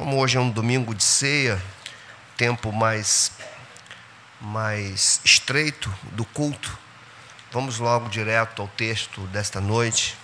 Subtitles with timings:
[0.00, 1.62] Como hoje é um domingo de ceia,
[2.34, 3.32] tempo mais,
[4.40, 6.78] mais estreito do culto,
[7.52, 10.16] vamos logo direto ao texto desta noite,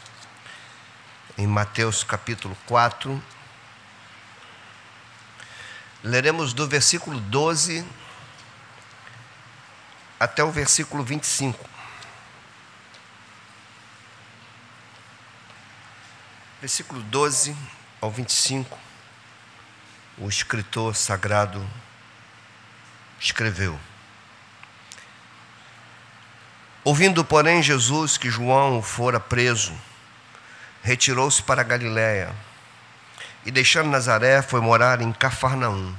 [1.36, 3.22] em Mateus capítulo 4.
[6.02, 7.86] Leremos do versículo 12
[10.18, 11.68] até o versículo 25.
[16.62, 17.54] Versículo 12
[18.00, 18.95] ao 25
[20.18, 21.64] o escritor sagrado
[23.20, 23.78] escreveu.
[26.82, 29.74] Ouvindo, porém, Jesus que João fora preso,
[30.82, 32.34] retirou-se para Galiléia
[33.44, 35.94] e, deixando Nazaré, foi morar em Cafarnaum,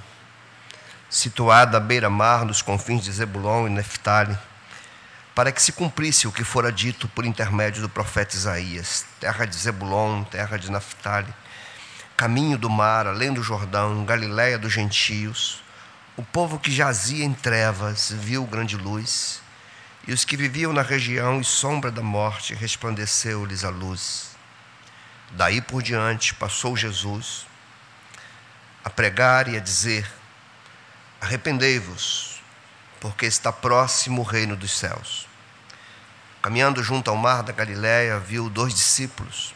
[1.09, 4.38] situada à beira-mar nos confins de Zebulon e Neftali,
[5.35, 9.55] para que se cumprisse o que fora dito por intermédio do profeta Isaías: terra de
[9.55, 11.34] Zebulon, terra de Neftali
[12.17, 15.63] caminho do mar, além do Jordão, Galiléia dos gentios,
[16.17, 19.40] o povo que jazia em trevas viu grande luz,
[20.07, 24.32] e os que viviam na região e sombra da morte resplandeceu-lhes a luz.
[25.34, 27.45] Daí por diante passou Jesus
[28.84, 30.10] a pregar e a dizer:
[31.21, 32.41] Arrependei-vos,
[32.99, 35.27] porque está próximo o reino dos céus.
[36.41, 39.54] Caminhando junto ao mar da Galiléia, viu dois discípulos,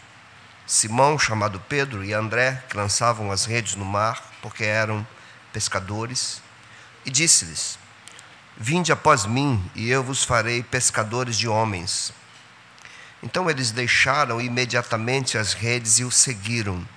[0.71, 5.05] Simão, chamado Pedro, e André, que lançavam as redes no mar, porque eram
[5.51, 6.41] pescadores,
[7.05, 7.77] e disse-lhes:
[8.55, 12.13] Vinde após mim, e eu vos farei pescadores de homens.
[13.21, 16.87] Então eles deixaram imediatamente as redes e o seguiram.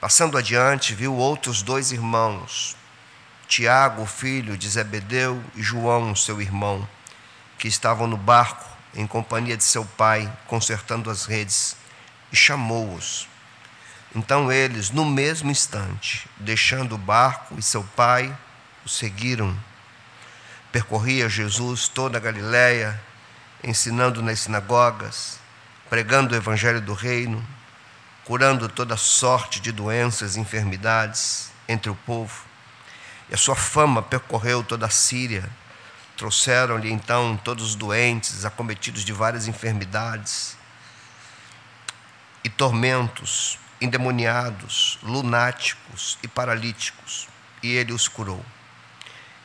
[0.00, 2.76] Passando adiante, viu outros dois irmãos,
[3.48, 6.88] Tiago, filho de Zebedeu, e João, seu irmão,
[7.58, 11.81] que estavam no barco em companhia de seu pai, consertando as redes
[12.32, 13.28] e chamou-os.
[14.14, 18.36] Então eles, no mesmo instante, deixando o barco e seu pai,
[18.84, 19.56] o seguiram.
[20.70, 23.00] Percorria Jesus toda a Galiléia,
[23.62, 25.38] ensinando nas sinagogas,
[25.88, 27.46] pregando o evangelho do reino,
[28.24, 32.44] curando toda sorte de doenças e enfermidades entre o povo.
[33.30, 35.48] E a sua fama percorreu toda a Síria.
[36.16, 40.56] Trouxeram-lhe então todos os doentes, acometidos de várias enfermidades
[42.44, 47.28] e tormentos, endemoniados, lunáticos e paralíticos,
[47.62, 48.44] e ele os curou.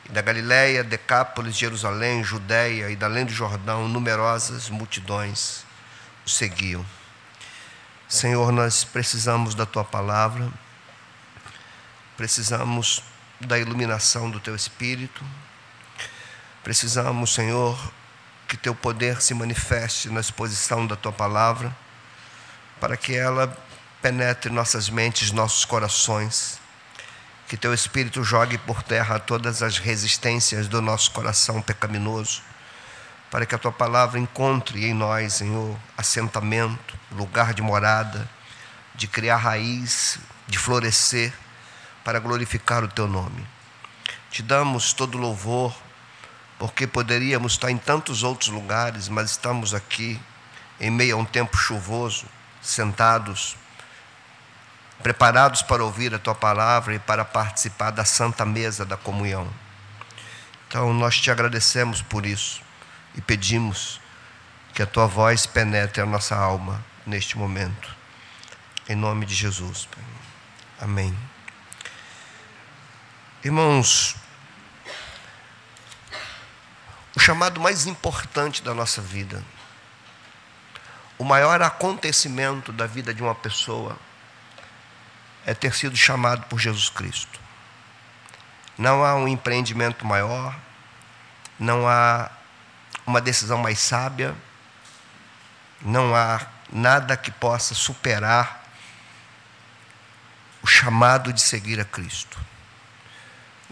[0.06, 5.66] E da Galiléia, Decápolis, Jerusalém, Judéia e da além do Jordão, numerosas multidões
[6.26, 6.86] o seguiam.
[8.08, 10.50] Senhor, nós precisamos da tua palavra,
[12.16, 13.04] precisamos
[13.40, 15.24] da iluminação do teu espírito,
[16.64, 17.78] precisamos, Senhor,
[18.48, 21.76] que teu poder se manifeste na exposição da tua palavra
[22.80, 23.56] para que ela
[24.02, 26.60] penetre nossas mentes, nossos corações.
[27.48, 32.42] Que teu Espírito jogue por terra todas as resistências do nosso coração pecaminoso,
[33.32, 38.30] para que a tua palavra encontre em nós, Senhor, assentamento, lugar de morada,
[38.96, 41.34] de criar raiz, de florescer,
[42.04, 43.46] para glorificar o teu nome.
[44.30, 45.76] Te damos todo louvor,
[46.60, 50.20] porque poderíamos estar em tantos outros lugares, mas estamos aqui
[50.80, 52.26] em meio a um tempo chuvoso
[52.68, 53.56] sentados,
[55.02, 59.48] preparados para ouvir a tua palavra e para participar da santa mesa da comunhão.
[60.68, 62.62] Então nós te agradecemos por isso
[63.16, 64.02] e pedimos
[64.74, 67.96] que a tua voz penetre a nossa alma neste momento.
[68.90, 69.88] Em nome de Jesus.
[70.80, 71.18] Amém.
[73.44, 74.16] Irmãos,
[77.16, 79.44] o chamado mais importante da nossa vida
[81.18, 83.98] o maior acontecimento da vida de uma pessoa
[85.46, 87.40] é ter sido chamado por Jesus Cristo.
[88.78, 90.56] Não há um empreendimento maior,
[91.60, 92.30] não há
[93.06, 94.36] uma decisão mais sábia,
[95.82, 98.64] não há nada que possa superar
[100.62, 102.38] o chamado de seguir a Cristo.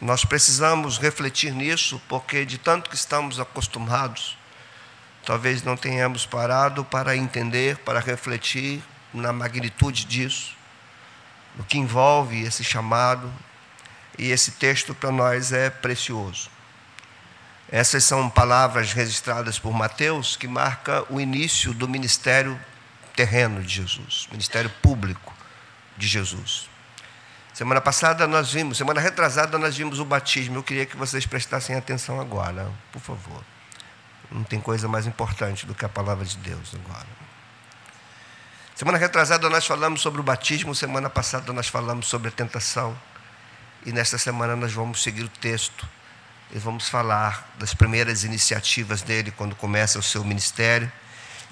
[0.02, 4.38] Nós precisamos refletir nisso, porque de tanto que estamos acostumados
[5.26, 8.84] Talvez não tenhamos parado para entender, para refletir
[9.14, 10.56] na magnitude disso,
[11.58, 13.32] o que envolve esse chamado,
[14.18, 16.50] e esse texto para nós é precioso.
[17.72, 22.60] Essas são palavras registradas por Mateus que marca o início do ministério
[23.16, 25.34] terreno de Jesus, ministério público
[25.98, 26.70] de Jesus.
[27.54, 30.58] Semana passada nós vimos, semana retrasada nós vimos o batismo.
[30.58, 33.55] Eu queria que vocês prestassem atenção agora, por favor.
[34.32, 37.08] Não tem coisa mais importante do que a palavra de Deus agora.
[38.76, 42.98] Semana retrasada nós falamos sobre o batismo, semana passada nós falamos sobre a tentação.
[43.86, 45.88] E nesta semana nós vamos seguir o texto
[46.52, 50.92] e vamos falar das primeiras iniciativas dele quando começa o seu ministério.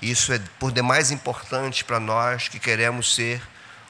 [0.01, 3.41] Isso é por demais importante para nós que queremos ser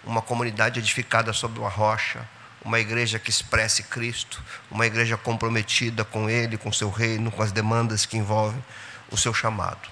[0.04, 2.28] uma comunidade edificada sobre uma rocha,
[2.64, 7.52] uma igreja que expresse Cristo, uma igreja comprometida com Ele, com seu reino, com as
[7.52, 8.64] demandas que envolvem
[9.12, 9.90] o seu chamado.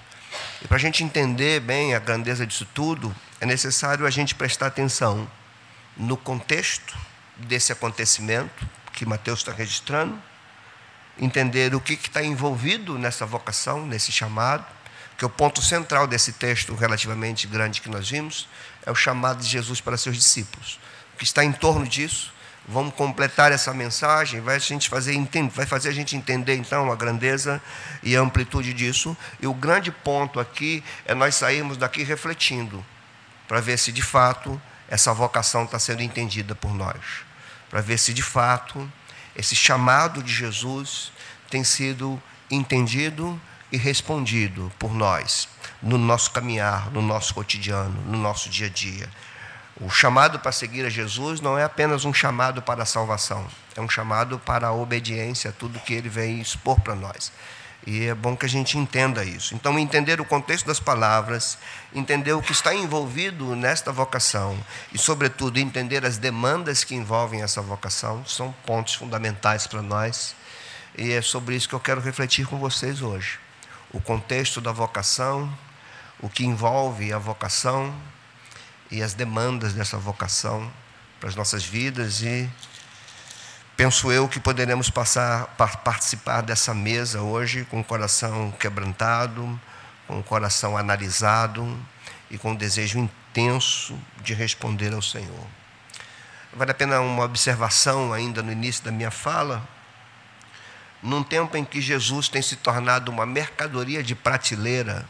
[0.62, 4.68] E para a gente entender bem a grandeza disso tudo, é necessário a gente prestar
[4.68, 5.30] atenção
[5.96, 6.96] no contexto
[7.36, 10.18] desse acontecimento que Mateus está registrando,
[11.18, 14.64] entender o que está envolvido nessa vocação, nesse chamado,
[15.18, 18.48] que é o ponto central desse texto relativamente grande que nós vimos,
[18.84, 20.80] é o chamado de Jesus para seus discípulos.
[21.14, 22.31] O que está em torno disso
[22.66, 25.16] Vamos completar essa mensagem, vai, a gente fazer,
[25.52, 27.60] vai fazer a gente entender então a grandeza
[28.02, 29.16] e a amplitude disso.
[29.40, 32.84] E o grande ponto aqui é nós sairmos daqui refletindo,
[33.48, 37.24] para ver se de fato essa vocação está sendo entendida por nós,
[37.68, 38.90] para ver se de fato
[39.34, 41.10] esse chamado de Jesus
[41.50, 43.40] tem sido entendido
[43.72, 45.48] e respondido por nós
[45.82, 49.08] no nosso caminhar, no nosso cotidiano, no nosso dia a dia.
[49.80, 53.80] O chamado para seguir a Jesus não é apenas um chamado para a salvação, é
[53.80, 57.32] um chamado para a obediência a tudo que ele vem expor para nós.
[57.84, 59.54] E é bom que a gente entenda isso.
[59.56, 61.58] Então, entender o contexto das palavras,
[61.92, 64.56] entender o que está envolvido nesta vocação
[64.92, 70.36] e, sobretudo, entender as demandas que envolvem essa vocação são pontos fundamentais para nós.
[70.96, 73.40] E é sobre isso que eu quero refletir com vocês hoje.
[73.90, 75.52] O contexto da vocação,
[76.20, 77.92] o que envolve a vocação,
[78.92, 80.70] e as demandas dessa vocação
[81.18, 82.48] para as nossas vidas e
[83.74, 85.46] penso eu que poderemos passar
[85.82, 89.58] participar dessa mesa hoje com o coração quebrantado,
[90.06, 91.66] com o coração analisado
[92.30, 95.46] e com um desejo intenso de responder ao Senhor.
[96.52, 99.66] Vale a pena uma observação ainda no início da minha fala.
[101.02, 105.08] Num tempo em que Jesus tem se tornado uma mercadoria de prateleira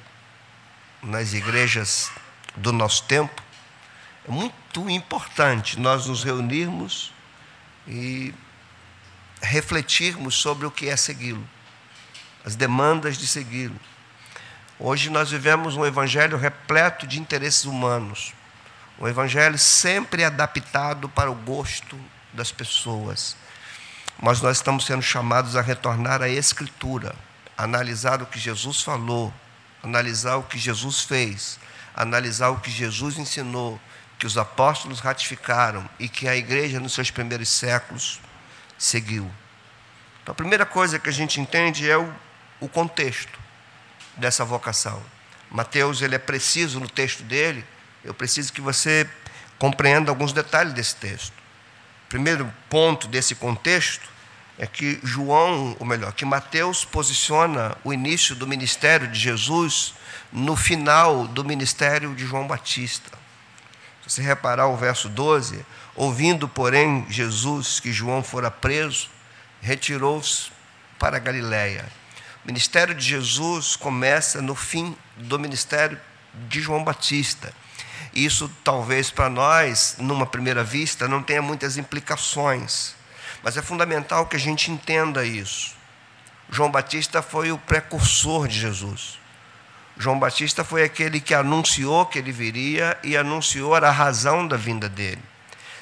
[1.02, 2.12] nas igrejas
[2.56, 3.42] do nosso tempo,
[4.26, 7.12] é muito importante nós nos reunirmos
[7.86, 8.32] e
[9.42, 11.46] refletirmos sobre o que é segui-lo,
[12.44, 13.78] as demandas de segui-lo.
[14.78, 18.32] Hoje nós vivemos um evangelho repleto de interesses humanos,
[18.98, 21.98] um evangelho sempre adaptado para o gosto
[22.32, 23.36] das pessoas.
[24.20, 27.14] Mas nós estamos sendo chamados a retornar à Escritura,
[27.58, 29.34] analisar o que Jesus falou,
[29.82, 31.58] analisar o que Jesus fez,
[31.94, 33.80] analisar o que Jesus ensinou
[34.22, 38.20] que os apóstolos ratificaram e que a igreja nos seus primeiros séculos
[38.78, 39.28] seguiu.
[40.22, 42.08] Então, a primeira coisa que a gente entende é o,
[42.60, 43.36] o contexto
[44.16, 45.02] dessa vocação.
[45.50, 47.64] Mateus ele é preciso no texto dele.
[48.04, 49.10] Eu preciso que você
[49.58, 51.34] compreenda alguns detalhes desse texto.
[52.08, 54.08] Primeiro ponto desse contexto
[54.56, 59.94] é que João, ou melhor, que Mateus posiciona o início do ministério de Jesus
[60.32, 63.21] no final do ministério de João Batista.
[64.12, 65.64] Se reparar o verso 12,
[65.96, 69.08] ouvindo, porém, Jesus que João fora preso,
[69.62, 70.50] retirou-se
[70.98, 71.86] para Galiléia.
[72.44, 75.98] O ministério de Jesus começa no fim do ministério
[76.46, 77.54] de João Batista.
[78.12, 82.94] Isso talvez para nós, numa primeira vista, não tenha muitas implicações,
[83.42, 85.74] mas é fundamental que a gente entenda isso.
[86.50, 89.21] João Batista foi o precursor de Jesus.
[89.98, 94.88] João Batista foi aquele que anunciou que ele viria e anunciou a razão da vinda
[94.88, 95.22] dele.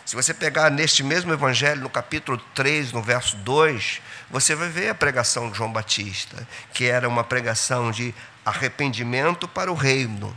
[0.04, 4.88] Se você pegar neste mesmo evangelho, no capítulo 3, no verso 2, você vai ver
[4.88, 8.12] a pregação de João Batista, que era uma pregação de
[8.44, 10.36] arrependimento para o reino.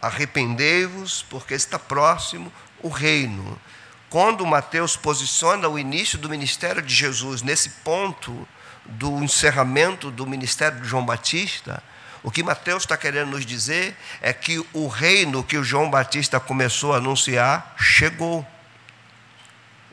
[0.00, 2.50] Arrependei-vos, porque está próximo
[2.82, 3.60] o reino.
[4.08, 8.48] Quando Mateus posiciona o início do ministério de Jesus nesse ponto
[8.86, 11.82] do encerramento do ministério de João Batista,
[12.22, 16.38] o que Mateus está querendo nos dizer é que o reino que o João Batista
[16.38, 18.46] começou a anunciar chegou.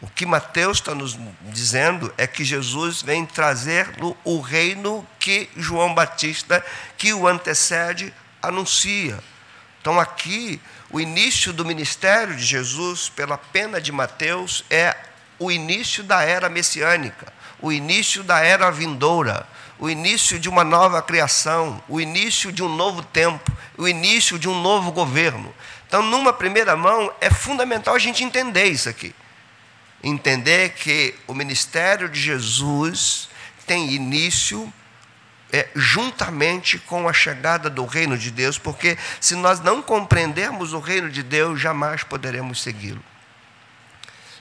[0.02, 3.90] O que Mateus está nos dizendo é que Jesus vem trazer
[4.24, 6.64] o reino que João Batista,
[6.98, 9.18] que o antecede, anuncia.
[9.82, 14.96] Então, aqui, o início do ministério de Jesus, pela pena de Mateus, é
[15.40, 19.48] o início da era messiânica, o início da era vindoura,
[19.80, 24.50] o início de uma nova criação, o início de um novo tempo, o início de
[24.50, 25.54] um novo governo.
[25.88, 29.14] Então, numa primeira mão, é fundamental a gente entender isso aqui.
[30.04, 33.30] Entender que o ministério de Jesus
[33.66, 34.72] tem início
[35.52, 40.80] é, juntamente com a chegada do reino de Deus, porque se nós não compreendermos o
[40.80, 43.04] reino de Deus, jamais poderemos segui-lo.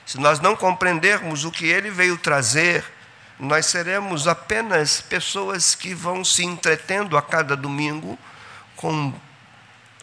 [0.05, 2.83] Se nós não compreendermos o que ele veio trazer,
[3.39, 8.17] nós seremos apenas pessoas que vão se entretendo a cada domingo
[8.75, 9.13] com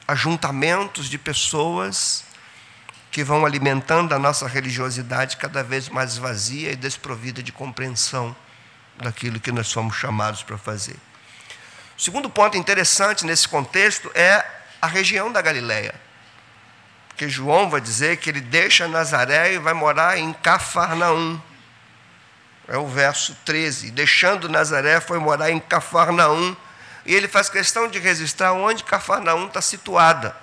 [0.07, 2.25] ajuntamentos de pessoas
[3.11, 8.35] que vão alimentando a nossa religiosidade cada vez mais vazia e desprovida de compreensão
[8.97, 10.97] daquilo que nós somos chamados para fazer.
[11.97, 14.45] O segundo ponto interessante nesse contexto é
[14.83, 15.95] a região da Galileia.
[17.09, 21.41] Porque João vai dizer que ele deixa Nazaré e vai morar em Cafarnaum.
[22.67, 23.91] É o verso 13.
[23.91, 26.57] Deixando Nazaré, foi morar em Cafarnaum.
[27.05, 30.35] E ele faz questão de registrar onde Cafarnaum está situada.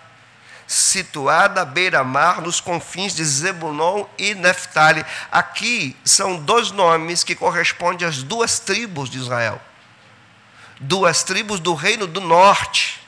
[0.67, 5.03] Situada à beira-mar, nos confins de Zebulon e Neftali.
[5.31, 9.59] Aqui são dois nomes que correspondem às duas tribos de Israel.
[10.79, 13.01] Duas tribos do reino do norte.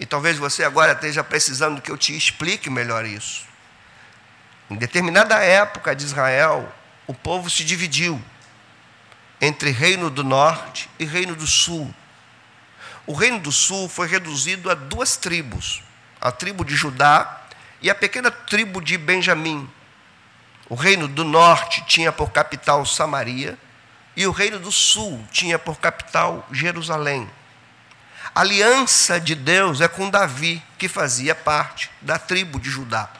[0.00, 3.44] E talvez você agora esteja precisando que eu te explique melhor isso.
[4.70, 6.72] Em determinada época de Israel,
[7.12, 8.18] o povo se dividiu
[9.38, 11.94] entre reino do norte e reino do sul.
[13.06, 15.82] O reino do sul foi reduzido a duas tribos:
[16.18, 17.42] a tribo de Judá
[17.82, 19.68] e a pequena tribo de Benjamim.
[20.70, 23.58] O reino do norte tinha por capital Samaria
[24.16, 27.30] e o reino do sul tinha por capital Jerusalém.
[28.34, 33.10] A aliança de Deus é com Davi, que fazia parte da tribo de Judá.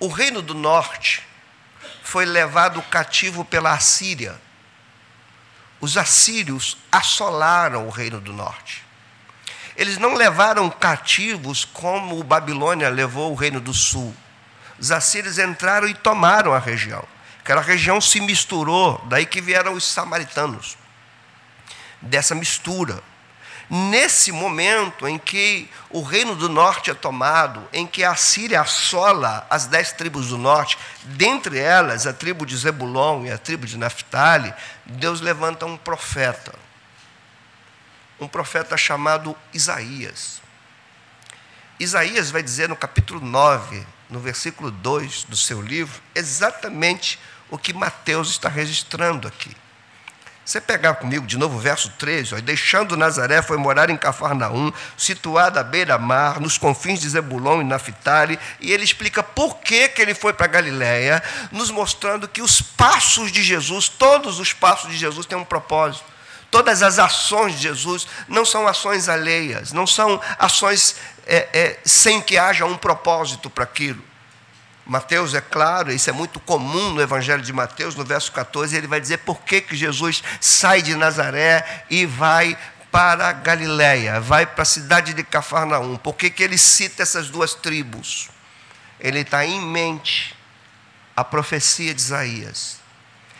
[0.00, 1.22] O reino do norte
[2.02, 4.40] foi levado cativo pela Assíria.
[5.78, 8.82] Os assírios assolaram o reino do norte.
[9.76, 14.14] Eles não levaram cativos como o Babilônia levou o reino do sul.
[14.78, 17.06] Os assírios entraram e tomaram a região.
[17.38, 20.78] Aquela região se misturou, daí que vieram os samaritanos.
[22.00, 23.02] Dessa mistura
[23.70, 29.46] nesse momento em que o reino do norte é tomado, em que a Síria assola
[29.48, 33.78] as dez tribos do norte, dentre elas a tribo de Zebulon e a tribo de
[33.78, 34.52] Naphtali,
[34.84, 36.52] Deus levanta um profeta.
[38.18, 40.42] Um profeta chamado Isaías.
[41.78, 47.72] Isaías vai dizer no capítulo 9, no versículo 2 do seu livro, exatamente o que
[47.72, 49.56] Mateus está registrando aqui.
[50.44, 54.72] Você pegar comigo de novo o verso 13, ó, deixando Nazaré, foi morar em Cafarnaum,
[54.96, 60.02] situada à beira-mar, nos confins de Zebulon e Naphtali, e ele explica por que, que
[60.02, 64.96] ele foi para Galiléia, nos mostrando que os passos de Jesus, todos os passos de
[64.96, 66.04] Jesus têm um propósito.
[66.50, 72.20] Todas as ações de Jesus não são ações alheias, não são ações é, é, sem
[72.20, 74.09] que haja um propósito para aquilo.
[74.90, 78.88] Mateus é claro, isso é muito comum no Evangelho de Mateus, no verso 14, ele
[78.88, 82.58] vai dizer por que, que Jesus sai de Nazaré e vai
[82.90, 85.96] para Galiléia, vai para a cidade de Cafarnaum.
[85.96, 88.30] Por que, que ele cita essas duas tribos?
[88.98, 90.36] Ele está em mente
[91.16, 92.78] a profecia de Isaías.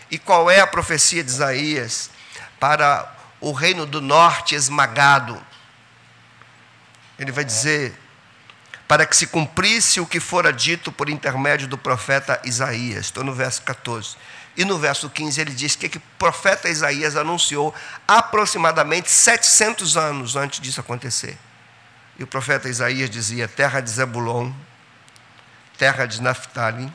[0.09, 2.11] E qual é a profecia de Isaías
[2.61, 5.45] para o reino do norte esmagado?
[7.19, 7.99] Ele vai dizer:
[8.91, 13.05] para que se cumprisse o que fora dito por intermédio do profeta Isaías.
[13.05, 14.17] Estou no verso 14.
[14.57, 17.73] E no verso 15 ele diz que, que o profeta Isaías anunciou
[18.09, 21.39] aproximadamente 700 anos antes disso acontecer.
[22.19, 24.51] E o profeta Isaías dizia: Terra de Zebulon,
[25.79, 26.93] terra de Naphtali,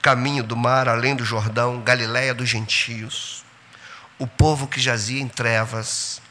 [0.00, 3.44] caminho do mar além do Jordão, Galiléia dos gentios.
[4.16, 6.22] O povo que jazia em trevas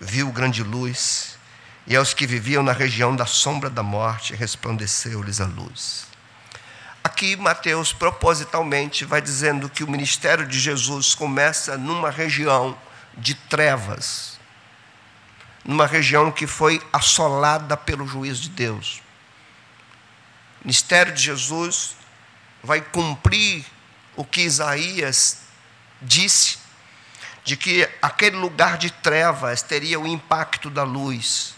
[0.00, 1.33] viu grande luz
[1.86, 6.06] e aos que viviam na região da sombra da morte resplandeceu-lhes a luz.
[7.02, 12.76] Aqui Mateus propositalmente vai dizendo que o ministério de Jesus começa numa região
[13.16, 14.38] de trevas,
[15.62, 19.02] numa região que foi assolada pelo juízo de Deus.
[20.62, 21.94] O ministério de Jesus
[22.62, 23.66] vai cumprir
[24.16, 25.40] o que Isaías
[26.00, 26.58] disse,
[27.44, 31.54] de que aquele lugar de trevas teria o impacto da luz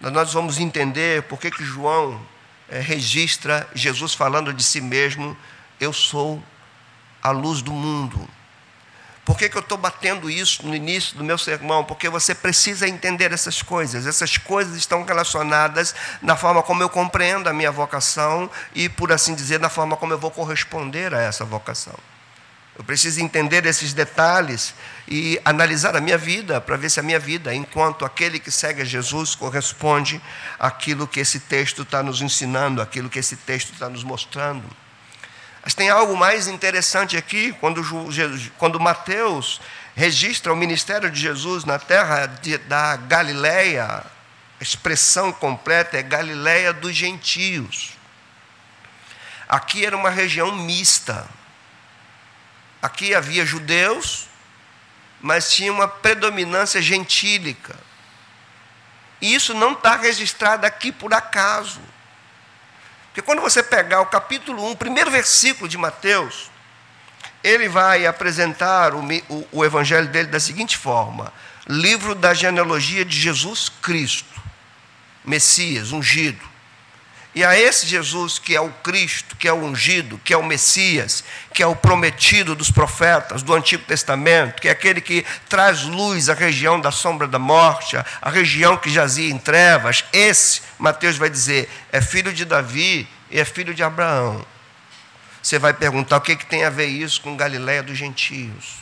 [0.00, 2.20] nós vamos entender por que, que João
[2.68, 5.36] é, registra Jesus falando de si mesmo:
[5.78, 6.42] Eu sou
[7.22, 8.28] a luz do mundo.
[9.24, 11.84] Por que, que eu estou batendo isso no início do meu sermão?
[11.84, 14.06] Porque você precisa entender essas coisas.
[14.06, 19.34] Essas coisas estão relacionadas na forma como eu compreendo a minha vocação e, por assim
[19.34, 21.94] dizer, na forma como eu vou corresponder a essa vocação.
[22.76, 24.74] Eu preciso entender esses detalhes
[25.06, 28.82] e analisar a minha vida para ver se a minha vida, enquanto aquele que segue
[28.82, 30.20] a Jesus, corresponde
[30.58, 34.64] àquilo que esse texto está nos ensinando, aquilo que esse texto está nos mostrando.
[35.62, 37.82] Mas tem algo mais interessante aqui, quando,
[38.56, 39.60] quando Mateus
[39.94, 46.72] registra o ministério de Jesus na terra de, da Galileia, a expressão completa é Galileia
[46.72, 47.92] dos gentios.
[49.48, 51.26] Aqui era uma região mista.
[52.82, 54.26] Aqui havia judeus,
[55.20, 57.76] mas tinha uma predominância gentílica.
[59.20, 61.80] E isso não está registrado aqui por acaso.
[63.06, 66.50] Porque quando você pegar o capítulo 1, primeiro versículo de Mateus,
[67.42, 71.32] ele vai apresentar o, o, o evangelho dele da seguinte forma:
[71.66, 74.40] livro da genealogia de Jesus Cristo,
[75.24, 76.49] Messias, ungido.
[77.32, 80.42] E a esse Jesus que é o Cristo, que é o ungido, que é o
[80.42, 81.22] Messias,
[81.54, 86.28] que é o prometido dos profetas do Antigo Testamento, que é aquele que traz luz
[86.28, 91.30] à região da sombra da morte, a região que jazia em trevas, esse, Mateus vai
[91.30, 94.44] dizer, é filho de Davi e é filho de Abraão.
[95.40, 98.80] Você vai perguntar o que, que tem a ver isso com Galiléia dos gentios.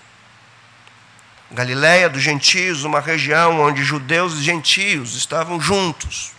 [1.50, 6.37] Galiléia dos gentios, uma região onde judeus e gentios estavam juntos.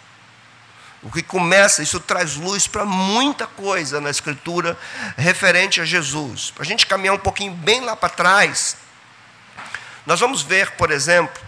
[1.02, 4.78] O que começa, isso traz luz para muita coisa na Escritura
[5.18, 6.52] referente a Jesus.
[6.52, 8.76] Para a gente caminhar um pouquinho bem lá para trás,
[10.06, 11.42] nós vamos ver, por exemplo,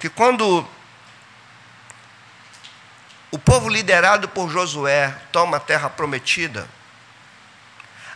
[0.00, 0.66] que quando
[3.30, 6.68] o povo liderado por Josué toma a terra prometida,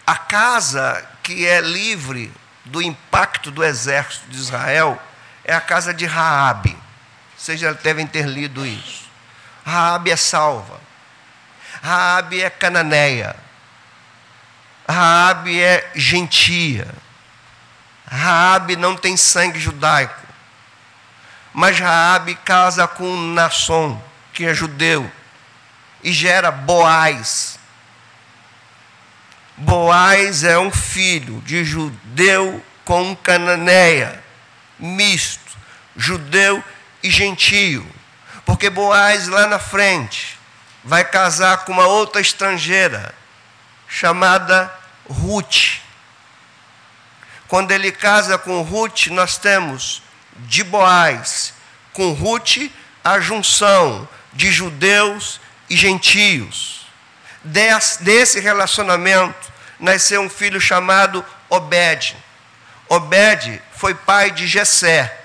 [0.07, 2.33] a casa que é livre
[2.65, 5.01] do impacto do exército de Israel
[5.45, 6.77] é a casa de Raabe.
[7.37, 9.02] Vocês já devem ter lido isso.
[9.65, 10.81] Raabe é salva.
[11.83, 13.37] Raabe é cananeia.
[14.89, 16.89] Raabe é gentia.
[18.07, 20.27] Raabe não tem sangue judaico.
[21.53, 24.03] Mas Raabe casa com Nasson,
[24.33, 25.11] que é judeu,
[26.03, 27.59] e gera Boaz.
[29.57, 34.23] Boaz é um filho de judeu com cananeia,
[34.79, 35.57] misto,
[35.97, 36.63] judeu
[37.03, 37.87] e gentio.
[38.45, 40.39] Porque Boaz lá na frente
[40.85, 43.15] vai casar com uma outra estrangeira
[43.89, 44.73] chamada
[45.09, 45.81] Ruth.
[47.47, 50.03] Quando ele casa com Ruth, nós temos
[50.37, 51.53] de Boaz
[51.93, 52.71] com Ruth
[53.05, 56.87] a junção de judeus e gentios.
[58.01, 62.17] desse relacionamento nasceu um filho chamado Obed.
[62.89, 65.21] Obed foi pai de Jessé.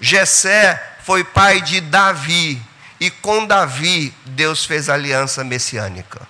[0.00, 2.60] Jessé foi pai de Davi,
[2.98, 6.26] e com Davi Deus fez aliança messiânica.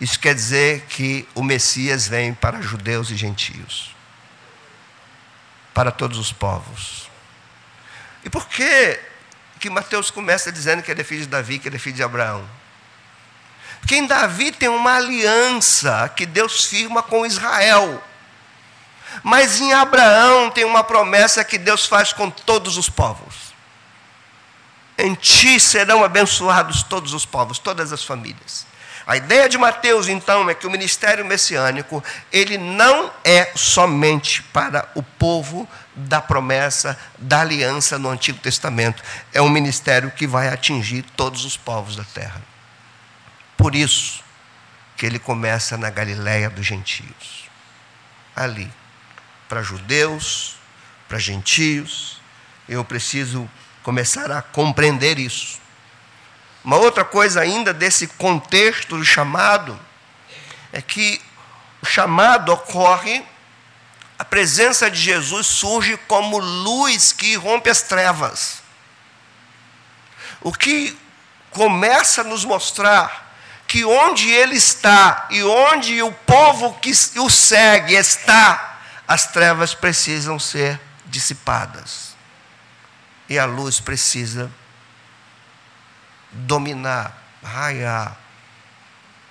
[0.00, 3.96] Isso quer dizer que o Messias vem para judeus e gentios,
[5.74, 7.10] para todos os povos.
[8.22, 9.00] E por que
[9.58, 12.02] que Mateus começa dizendo que ele é filho de Davi, que ele é filho de
[12.04, 12.48] Abraão?
[13.80, 18.00] Porque em Davi tem uma aliança que Deus firma com Israel.
[19.22, 23.52] Mas em Abraão tem uma promessa que Deus faz com todos os povos.
[24.98, 28.66] Em ti serão abençoados todos os povos, todas as famílias.
[29.06, 34.88] A ideia de Mateus, então, é que o ministério messiânico, ele não é somente para
[34.94, 39.02] o povo da promessa, da aliança no Antigo Testamento.
[39.32, 42.40] É um ministério que vai atingir todos os povos da terra.
[43.56, 44.22] Por isso
[44.96, 47.50] que ele começa na Galiléia dos gentios.
[48.36, 48.70] Ali
[49.52, 50.54] para judeus,
[51.06, 52.16] para gentios.
[52.66, 53.46] Eu preciso
[53.82, 55.60] começar a compreender isso.
[56.64, 59.78] Uma outra coisa ainda desse contexto do chamado
[60.72, 61.20] é que
[61.82, 63.22] o chamado ocorre,
[64.18, 68.62] a presença de Jesus surge como luz que rompe as trevas.
[70.40, 70.98] O que
[71.50, 73.34] começa a nos mostrar
[73.68, 78.71] que onde ele está e onde o povo que o segue está,
[79.12, 82.16] as trevas precisam ser dissipadas.
[83.28, 84.50] E a luz precisa
[86.30, 88.16] dominar, raiar,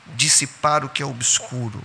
[0.05, 1.81] dissipar o que é obscuro.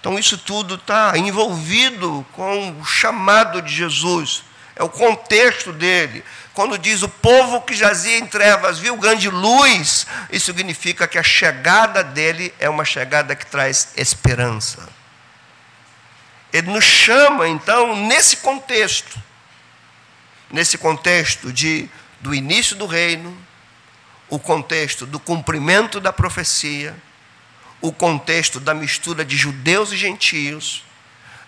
[0.00, 4.42] Então, isso tudo está envolvido com o chamado de Jesus,
[4.74, 6.24] é o contexto dele.
[6.52, 11.22] Quando diz o povo que jazia em trevas viu grande luz, isso significa que a
[11.22, 15.01] chegada dele é uma chegada que traz esperança.
[16.52, 19.18] Ele nos chama, então, nesse contexto,
[20.50, 21.88] nesse contexto de,
[22.20, 23.36] do início do reino,
[24.28, 26.94] o contexto do cumprimento da profecia,
[27.80, 30.84] o contexto da mistura de judeus e gentios,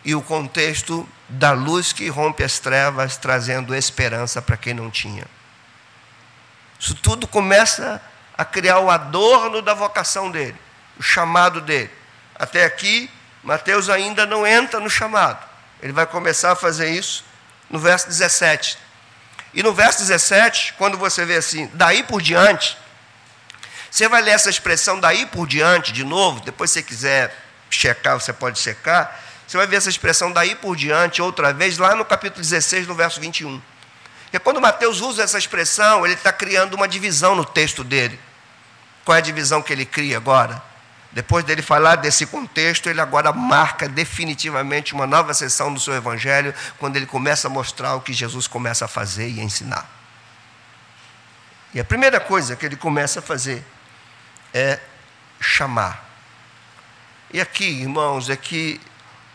[0.04, 5.26] e o contexto da luz que rompe as trevas, trazendo esperança para quem não tinha.
[6.78, 8.02] Isso tudo começa
[8.36, 10.56] a criar o adorno da vocação dele,
[10.98, 11.90] o chamado dele.
[12.34, 13.08] Até aqui,
[13.44, 15.46] Mateus ainda não entra no chamado.
[15.82, 17.24] Ele vai começar a fazer isso
[17.68, 18.78] no verso 17.
[19.52, 22.76] E no verso 17, quando você vê assim, daí por diante,
[23.90, 27.36] você vai ler essa expressão daí por diante de novo, depois se você quiser
[27.70, 29.20] checar, você pode checar.
[29.46, 32.94] Você vai ver essa expressão daí por diante outra vez, lá no capítulo 16, no
[32.94, 33.60] verso 21.
[34.24, 38.18] Porque quando Mateus usa essa expressão, ele está criando uma divisão no texto dele.
[39.04, 40.60] Qual é a divisão que ele cria agora?
[41.14, 46.52] Depois dele falar desse contexto, ele agora marca definitivamente uma nova sessão do seu evangelho,
[46.76, 49.88] quando ele começa a mostrar o que Jesus começa a fazer e a ensinar.
[51.72, 53.64] E a primeira coisa que ele começa a fazer
[54.52, 54.80] é
[55.40, 56.04] chamar.
[57.32, 58.80] E aqui, irmãos, é que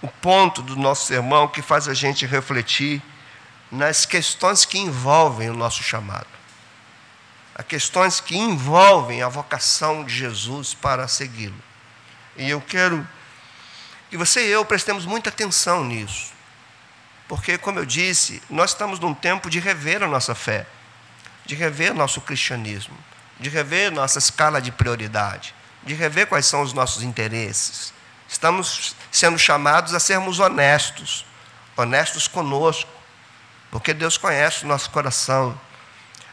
[0.02, 3.02] o ponto do nosso sermão que faz a gente refletir
[3.72, 6.28] nas questões que envolvem o nosso chamado.
[7.56, 11.68] As questões que envolvem a vocação de Jesus para segui-lo.
[12.39, 13.06] E eu quero
[14.10, 16.32] que você e eu prestemos muita atenção nisso.
[17.28, 20.65] Porque, como eu disse, nós estamos num tempo de rever a nossa fé,
[21.45, 22.97] de rever nosso cristianismo,
[23.39, 27.93] de rever nossa escala de prioridade, de rever quais são os nossos interesses.
[28.28, 31.25] Estamos sendo chamados a sermos honestos,
[31.75, 32.89] honestos conosco,
[33.69, 35.60] porque Deus conhece o nosso coração.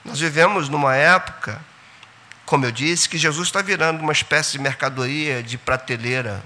[0.04, 1.60] Nós vivemos numa época,
[2.46, 6.42] como eu disse, que Jesus está virando uma espécie de mercadoria de prateleira.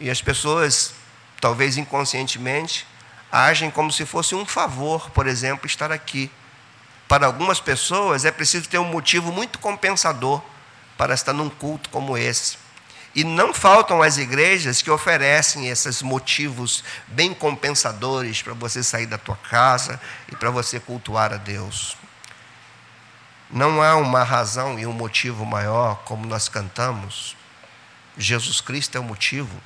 [0.00, 0.92] E as pessoas,
[1.40, 2.84] talvez inconscientemente,
[3.30, 6.30] agem como se fosse um favor, por exemplo, estar aqui.
[7.06, 10.42] Para algumas pessoas é preciso ter um motivo muito compensador
[10.98, 12.58] para estar num culto como esse.
[13.14, 19.16] E não faltam as igrejas que oferecem esses motivos bem compensadores para você sair da
[19.16, 20.00] tua casa
[20.32, 21.96] e para você cultuar a Deus.
[23.54, 27.36] Não há uma razão e um motivo maior, como nós cantamos.
[28.18, 29.62] Jesus Cristo é o motivo,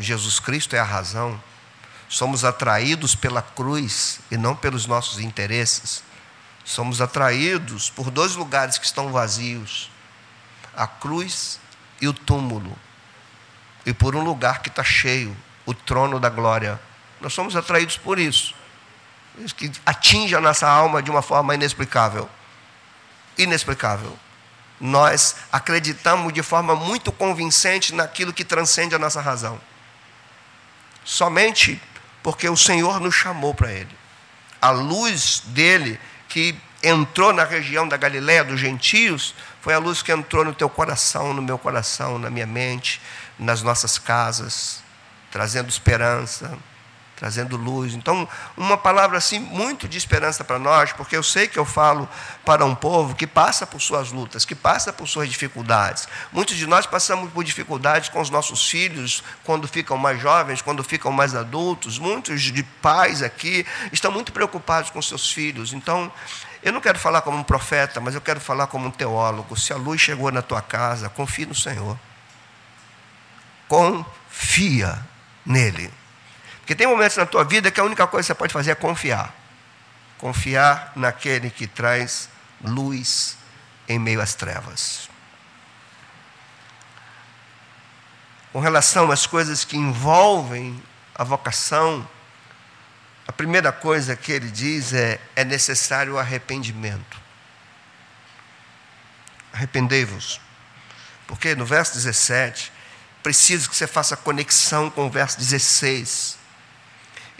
[0.00, 1.40] Jesus Cristo é a razão.
[2.08, 6.02] Somos atraídos pela cruz e não pelos nossos interesses.
[6.64, 9.92] Somos atraídos por dois lugares que estão vazios:
[10.76, 11.60] a cruz
[12.00, 12.76] e o túmulo.
[13.86, 16.80] E por um lugar que está cheio o trono da glória.
[17.20, 18.56] Nós somos atraídos por isso.
[19.38, 22.28] Isso que atinge a nossa alma de uma forma inexplicável.
[23.38, 24.18] Inexplicável.
[24.80, 29.60] Nós acreditamos de forma muito convincente naquilo que transcende a nossa razão.
[31.04, 31.80] Somente
[32.22, 33.96] porque o Senhor nos chamou para Ele.
[34.60, 35.98] A luz dele
[36.28, 40.68] que entrou na região da Galiléia dos gentios foi a luz que entrou no teu
[40.68, 43.00] coração, no meu coração, na minha mente,
[43.38, 44.82] nas nossas casas,
[45.30, 46.56] trazendo esperança,
[47.18, 47.94] trazendo luz.
[47.94, 52.08] Então, uma palavra assim muito de esperança para nós, porque eu sei que eu falo
[52.44, 56.08] para um povo que passa por suas lutas, que passa por suas dificuldades.
[56.32, 60.84] Muitos de nós passamos por dificuldades com os nossos filhos quando ficam mais jovens, quando
[60.84, 61.98] ficam mais adultos.
[61.98, 65.72] Muitos de pais aqui estão muito preocupados com seus filhos.
[65.72, 66.10] Então,
[66.62, 69.56] eu não quero falar como um profeta, mas eu quero falar como um teólogo.
[69.56, 71.98] Se a luz chegou na tua casa, confie no Senhor.
[73.66, 74.98] Confia
[75.44, 75.92] nele.
[76.68, 78.74] Porque tem momentos na tua vida que a única coisa que você pode fazer é
[78.74, 79.34] confiar.
[80.18, 82.28] Confiar naquele que traz
[82.62, 83.38] luz
[83.88, 85.08] em meio às trevas.
[88.52, 90.78] Com relação às coisas que envolvem
[91.14, 92.06] a vocação,
[93.26, 97.18] a primeira coisa que ele diz é: é necessário o arrependimento.
[99.54, 100.38] Arrependei-vos.
[101.26, 102.70] Porque no verso 17,
[103.22, 106.37] preciso que você faça conexão com o verso 16.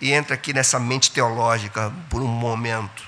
[0.00, 3.02] E entra aqui nessa mente teológica por um momento.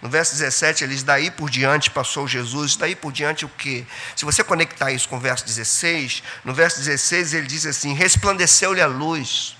[0.00, 3.84] No verso 17, ele diz: Daí por diante passou Jesus, daí por diante o quê?
[4.14, 8.80] Se você conectar isso com o verso 16, no verso 16 ele diz assim: Resplandeceu-lhe
[8.80, 9.56] a luz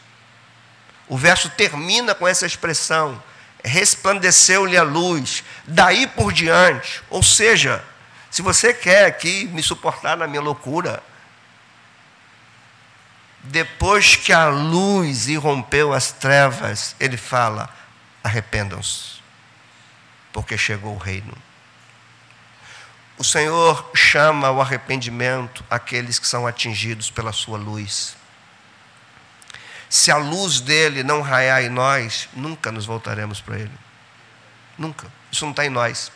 [1.09, 3.22] o verso termina com essa expressão:
[3.64, 7.03] resplandeceu-lhe a luz, daí por diante.
[7.09, 7.83] Ou seja,
[8.31, 11.03] se você quer aqui me suportar na minha loucura,
[13.46, 17.68] depois que a luz irrompeu as trevas, ele fala:
[18.22, 19.20] arrependam-se,
[20.32, 21.37] porque chegou o reino.
[23.18, 28.16] O Senhor chama ao arrependimento aqueles que são atingidos pela sua luz.
[29.88, 33.72] Se a luz dele não raiar em nós, nunca nos voltaremos para ele.
[34.76, 35.06] Nunca.
[35.32, 36.12] Isso não está em nós.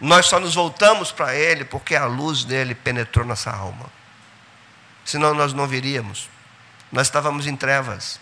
[0.00, 3.99] Nós só nos voltamos para ele porque a luz dele penetrou nossa alma.
[5.04, 6.28] Senão nós não viríamos.
[6.92, 8.20] Nós estávamos em trevas.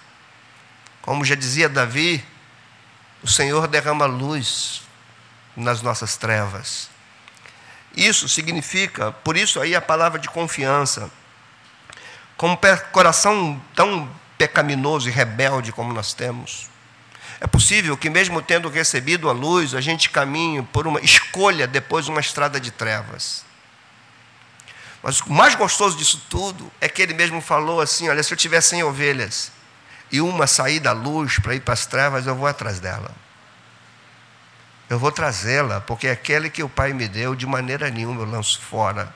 [1.03, 2.25] Como já dizia Davi,
[3.23, 4.83] o Senhor derrama luz
[5.57, 6.89] nas nossas trevas.
[7.97, 11.11] Isso significa, por isso aí a palavra de confiança.
[12.37, 12.57] com um
[12.93, 16.71] coração tão pecaminoso e rebelde como nós temos.
[17.41, 22.07] É possível que, mesmo tendo recebido a luz, a gente caminhe por uma escolha depois
[22.07, 23.45] uma estrada de trevas.
[25.03, 28.37] Mas o mais gostoso disso tudo é que ele mesmo falou assim: olha, se eu
[28.37, 29.53] tiver 100 ovelhas
[30.11, 33.11] e uma sair da luz para ir para as trevas, eu vou atrás dela.
[34.89, 38.31] Eu vou trazê-la, porque é aquele que o Pai me deu, de maneira nenhuma eu
[38.31, 39.15] lanço fora.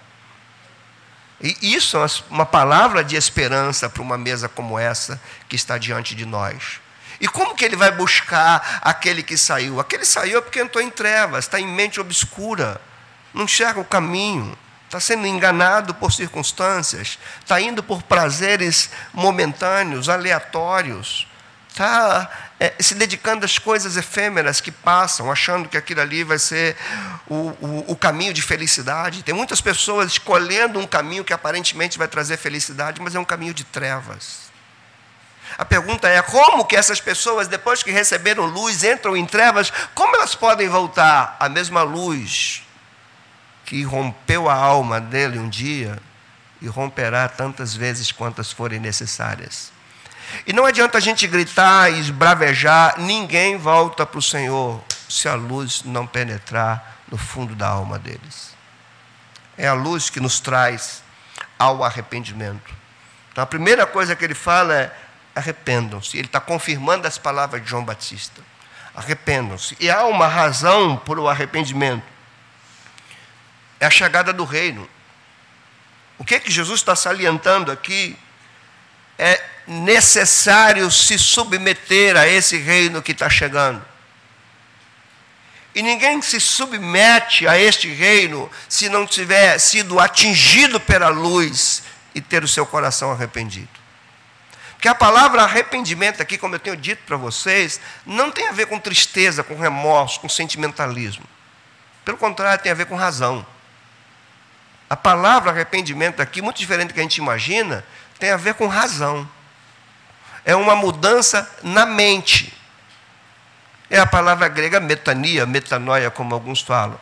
[1.41, 6.15] E isso é uma palavra de esperança para uma mesa como essa que está diante
[6.15, 6.81] de nós.
[7.21, 9.81] E como que ele vai buscar aquele que saiu?
[9.81, 12.81] Aquele saiu porque entrou em trevas, está em mente obscura,
[13.33, 14.57] não enxerga o caminho,
[14.93, 21.27] está sendo enganado por circunstâncias, está indo por prazeres momentâneos, aleatórios,
[21.67, 26.77] está é, se dedicando às coisas efêmeras que passam, achando que aquilo ali vai ser
[27.27, 29.23] o, o, o, caminho de felicidade.
[29.23, 33.55] Tem muitas pessoas escolhendo um caminho que aparentemente vai trazer felicidade, mas é um caminho
[33.55, 34.53] de trevas.
[35.57, 40.17] A pergunta é como que essas pessoas, depois que receberam luz, entram em trevas, como
[40.17, 42.63] elas podem voltar à mesma luz
[43.73, 45.99] que rompeu a alma dele um dia
[46.61, 49.73] e romperá tantas vezes quantas forem necessárias?
[50.47, 55.33] E não adianta a gente gritar e esbravejar, ninguém volta para o Senhor se a
[55.33, 58.55] luz não penetrar no fundo da alma deles.
[59.57, 61.03] É a luz que nos traz
[61.59, 62.75] ao arrependimento.
[63.33, 64.97] Então a primeira coisa que ele fala é:
[65.35, 66.19] arrependam-se.
[66.19, 68.43] Ele está confirmando as palavras de João Batista.
[68.95, 69.75] Arrependam-se.
[69.81, 72.12] E há uma razão para o arrependimento.
[73.83, 74.89] É a chegada do reino.
[76.17, 78.17] O que é que Jesus está salientando aqui
[79.19, 83.85] é necessário se submeter a esse reino que está chegando.
[85.75, 91.83] E ninguém se submete a este reino se não tiver sido atingido pela luz
[92.15, 93.81] e ter o seu coração arrependido.
[94.75, 98.67] Porque a palavra arrependimento aqui, como eu tenho dito para vocês, não tem a ver
[98.67, 101.25] com tristeza, com remorso, com sentimentalismo.
[102.05, 103.45] Pelo contrário, tem a ver com razão.
[104.93, 107.83] A palavra arrependimento aqui, muito diferente do que a gente imagina,
[108.19, 109.27] tem a ver com razão
[110.45, 112.53] é uma mudança na mente.
[113.89, 117.01] É a palavra grega metania, metanoia, como alguns falam.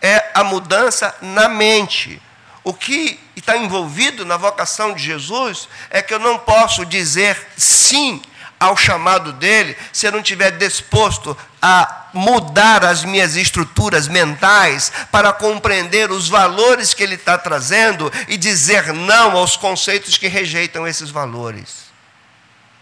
[0.00, 2.22] É a mudança na mente.
[2.62, 8.22] O que está envolvido na vocação de Jesus é que eu não posso dizer sim
[8.60, 15.32] ao chamado dele se eu não estiver disposto a mudar as minhas estruturas mentais para
[15.32, 21.10] compreender os valores que ele está trazendo e dizer não aos conceitos que rejeitam esses
[21.10, 21.92] valores.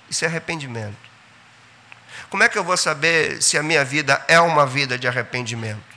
[0.09, 0.97] Isso é arrependimento.
[2.29, 5.91] Como é que eu vou saber se a minha vida é uma vida de arrependimento?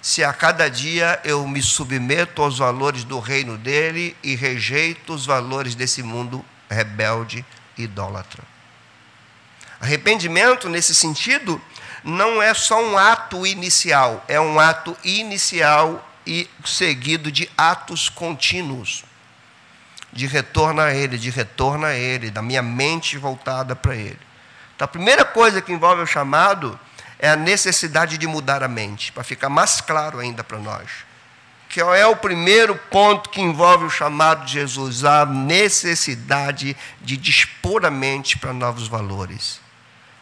[0.00, 5.26] Se a cada dia eu me submeto aos valores do reino dele e rejeito os
[5.26, 7.44] valores desse mundo rebelde
[7.76, 8.42] e idólatra.
[9.80, 11.60] Arrependimento, nesse sentido,
[12.06, 19.04] não é só um ato inicial, é um ato inicial e seguido de atos contínuos
[20.12, 24.20] de retorno a Ele, de retorno a Ele, da minha mente voltada para Ele.
[24.76, 26.78] Então, a primeira coisa que envolve o chamado
[27.18, 30.88] é a necessidade de mudar a mente, para ficar mais claro ainda para nós.
[31.68, 37.84] Que é o primeiro ponto que envolve o chamado de Jesus, a necessidade de dispor
[37.84, 39.60] a mente para novos valores.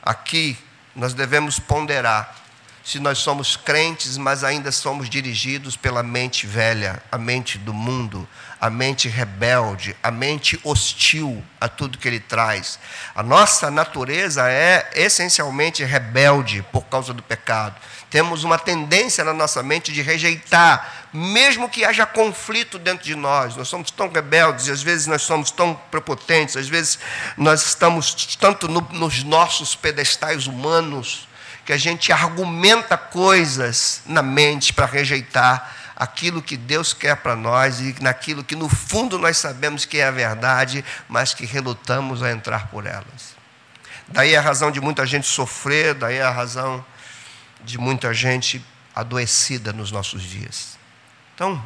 [0.03, 0.57] Aqui
[0.95, 2.45] nós devemos ponderar
[2.85, 8.29] se nós somos crentes, mas ainda somos dirigidos pela mente velha, a mente do mundo,
[8.65, 12.79] a mente rebelde, a mente hostil a tudo que ele traz.
[13.15, 17.77] A nossa natureza é essencialmente rebelde por causa do pecado.
[18.09, 23.55] Temos uma tendência na nossa mente de rejeitar, mesmo que haja conflito dentro de nós.
[23.55, 26.99] Nós somos tão rebeldes, e às vezes nós somos tão prepotentes, às vezes
[27.37, 31.29] nós estamos tanto no, nos nossos pedestais humanos
[31.67, 37.81] que a gente argumenta coisas na mente para rejeitar aquilo que Deus quer para nós
[37.81, 42.31] e naquilo que no fundo nós sabemos que é a verdade, mas que relutamos a
[42.31, 43.35] entrar por elas.
[44.09, 46.85] Daí a razão de muita gente sofrer, daí a razão
[47.63, 50.79] de muita gente adoecida nos nossos dias.
[51.35, 51.65] Então,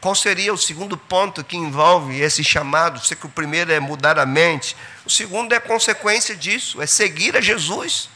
[0.00, 3.04] qual seria o segundo ponto que envolve esse chamado?
[3.04, 7.36] Sei que o primeiro é mudar a mente, o segundo é consequência disso, é seguir
[7.36, 8.10] a Jesus.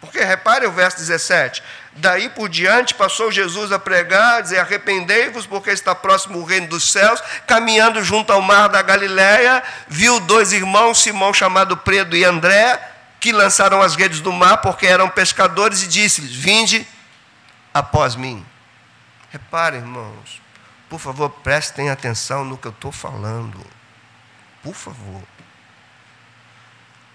[0.00, 1.62] Porque repare o verso 17:
[1.94, 6.68] Daí por diante passou Jesus a pregar, a dizer: Arrependei-vos, porque está próximo o reino
[6.68, 7.20] dos céus.
[7.46, 12.80] Caminhando junto ao mar da Galiléia, viu dois irmãos, Simão chamado Pedro e André,
[13.18, 16.86] que lançaram as redes do mar, porque eram pescadores, e disse-lhes: Vinde
[17.74, 18.46] após mim.
[19.30, 20.40] Repare, irmãos,
[20.88, 23.60] Por favor, prestem atenção no que eu estou falando.
[24.62, 25.22] Por favor.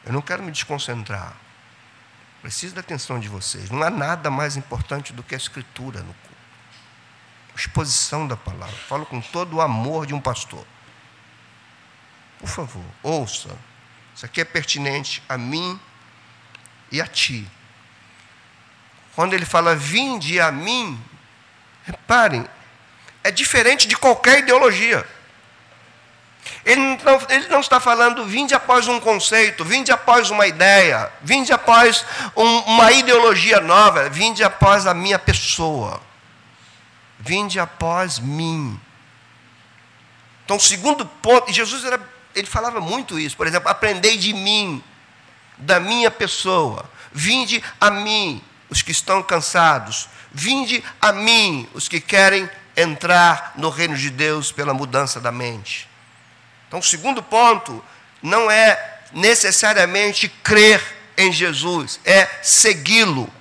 [0.05, 1.33] Eu não quero me desconcentrar.
[2.43, 3.69] Preciso da atenção de vocês.
[3.69, 6.37] Não há nada mais importante do que a escritura no culto.
[7.55, 8.75] Exposição da palavra.
[8.89, 10.67] Falo com todo o amor de um pastor.
[12.39, 13.57] Por favor, ouça.
[14.13, 15.79] Isso aqui é pertinente a mim
[16.91, 17.49] e a ti.
[19.15, 21.01] Quando ele fala vinde a mim,
[21.85, 22.45] reparem,
[23.23, 25.07] é diferente de qualquer ideologia.
[26.65, 26.97] Ele não,
[27.29, 32.59] ele não, está falando vinde após um conceito, vinde após uma ideia, vinde após um,
[32.59, 36.01] uma ideologia nova, vinde após a minha pessoa,
[37.19, 38.79] vinde após mim.
[40.45, 41.99] Então, segundo ponto, Jesus era,
[42.33, 44.81] ele falava muito isso, por exemplo, aprendei de mim,
[45.57, 51.99] da minha pessoa, vinde a mim, os que estão cansados, vinde a mim, os que
[51.99, 55.91] querem entrar no reino de Deus pela mudança da mente.
[56.73, 57.85] Então, o segundo ponto
[58.19, 60.81] não é necessariamente crer
[61.15, 63.31] em Jesus, é segui-lo.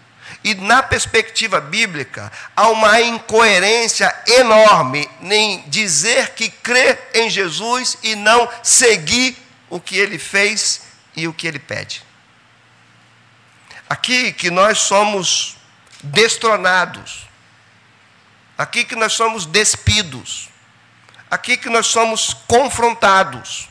[0.45, 8.14] E na perspectiva bíblica, há uma incoerência enorme em dizer que crê em Jesus e
[8.14, 9.35] não seguir
[9.71, 10.83] o que ele fez
[11.16, 12.05] e o que ele pede.
[13.88, 15.57] Aqui que nós somos
[16.03, 17.27] destronados,
[18.59, 20.52] aqui que nós somos despidos,
[21.33, 23.71] aqui que nós somos confrontados.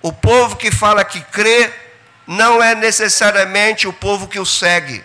[0.00, 1.70] O povo que fala que crê
[2.26, 5.04] não é necessariamente o povo que o segue.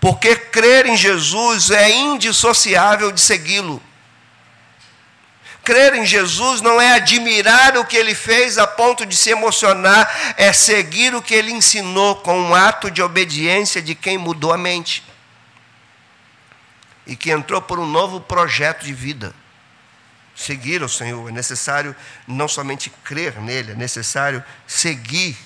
[0.00, 3.80] Porque crer em Jesus é indissociável de segui-lo.
[5.62, 10.34] Crer em Jesus não é admirar o que ele fez a ponto de se emocionar,
[10.36, 14.58] é seguir o que ele ensinou com um ato de obediência de quem mudou a
[14.58, 15.04] mente
[17.06, 19.32] e que entrou por um novo projeto de vida
[20.42, 21.94] seguir o Senhor, é necessário
[22.26, 25.36] não somente crer nele, é necessário seguir.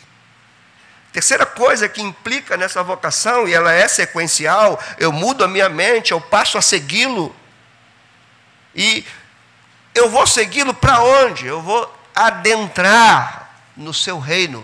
[1.13, 6.13] Terceira coisa que implica nessa vocação, e ela é sequencial, eu mudo a minha mente,
[6.13, 7.35] eu passo a segui-lo.
[8.75, 9.05] E
[9.95, 11.47] eu vou segui-lo para onde?
[11.47, 14.63] Eu vou adentrar no seu reino.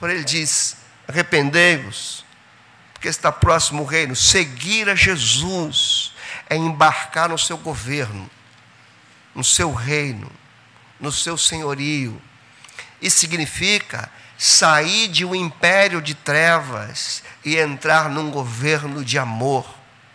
[0.00, 2.24] Por ele diz: arrependei-vos,
[2.92, 4.16] porque está próximo o reino.
[4.16, 6.12] Seguir a Jesus
[6.50, 8.28] é embarcar no seu governo
[9.34, 10.30] no seu reino,
[11.00, 12.20] no seu senhorio.
[13.00, 19.66] Isso significa sair de um império de trevas e entrar num governo de amor,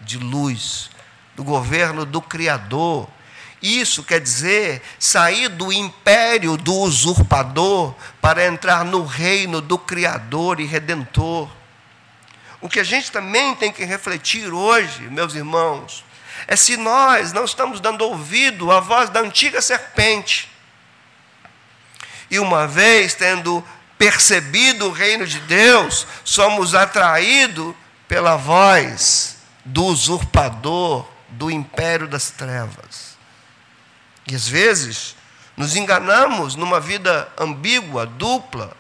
[0.02, 0.90] de luz,
[1.36, 3.08] do governo do Criador.
[3.62, 10.66] Isso quer dizer sair do império do usurpador para entrar no reino do Criador e
[10.66, 11.50] Redentor.
[12.60, 16.04] O que a gente também tem que refletir hoje, meus irmãos,
[16.48, 20.50] é se nós não estamos dando ouvido à voz da antiga serpente.
[22.32, 23.64] E uma vez tendo
[23.98, 27.76] percebido o reino de Deus, somos atraídos
[28.08, 33.18] pela voz do usurpador do império das trevas.
[34.26, 35.16] E às vezes
[35.56, 38.76] nos enganamos numa vida ambígua, dupla.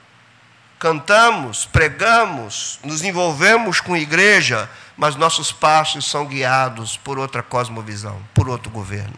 [0.79, 8.49] Cantamos, pregamos, nos envolvemos com igreja, mas nossos passos são guiados por outra cosmovisão, por
[8.49, 9.15] outro governo.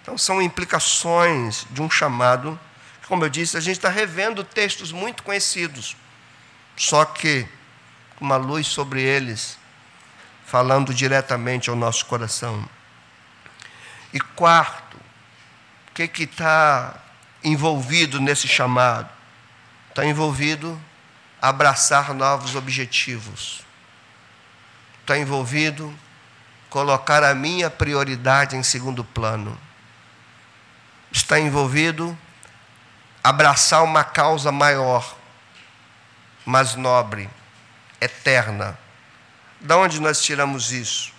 [0.00, 2.58] Então, são implicações de um chamado.
[3.06, 5.94] Como eu disse, a gente está revendo textos muito conhecidos,
[6.74, 7.46] só que
[8.18, 9.58] uma luz sobre eles,
[10.46, 12.66] falando diretamente ao nosso coração.
[14.12, 16.98] E quarto, o que está
[17.44, 19.08] envolvido nesse chamado?
[19.90, 20.80] Está envolvido
[21.42, 23.69] abraçar novos objetivos
[25.10, 25.92] está envolvido
[26.68, 29.58] colocar a minha prioridade em segundo plano.
[31.10, 32.16] Está envolvido
[33.22, 35.16] abraçar uma causa maior,
[36.46, 37.28] mais nobre,
[38.00, 38.78] eterna.
[39.60, 41.12] Da onde nós tiramos isso?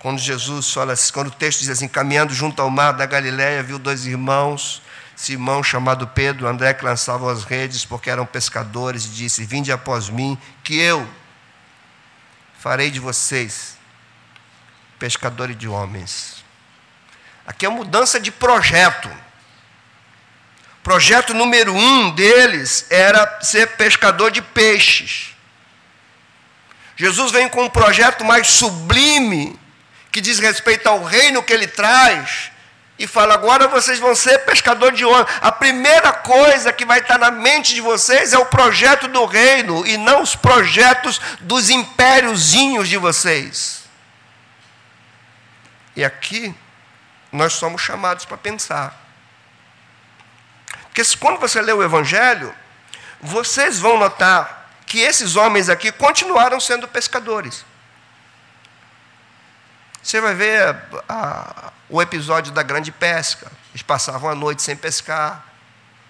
[0.00, 3.78] Quando Jesus fala, quando o texto diz assim, caminhando junto ao mar da Galiléia, viu
[3.78, 4.82] dois irmãos,
[5.14, 10.08] Simão chamado Pedro, André que lançavam as redes porque eram pescadores e disse: "Vinde após
[10.08, 11.08] mim, que eu
[12.58, 13.78] farei de vocês
[14.98, 16.44] pescadores de homens.
[17.46, 19.08] Aqui é mudança de projeto.
[20.82, 25.34] Projeto número um deles era ser pescador de peixes.
[26.96, 29.58] Jesus vem com um projeto mais sublime,
[30.10, 32.50] que diz respeito ao reino que ele traz,
[32.98, 35.28] e fala: agora vocês vão ser pescador de homens.
[35.40, 39.86] A primeira coisa que vai estar na mente de vocês é o projeto do reino
[39.86, 43.84] e não os projetos dos impériozinhos de vocês.
[45.94, 46.54] E aqui
[47.30, 48.96] nós somos chamados para pensar.
[50.82, 52.54] Porque quando você lê o Evangelho,
[53.20, 57.64] vocês vão notar que esses homens aqui continuaram sendo pescadores.
[60.08, 63.52] Você vai ver a, a, o episódio da grande pesca.
[63.72, 65.44] Eles passavam a noite sem pescar,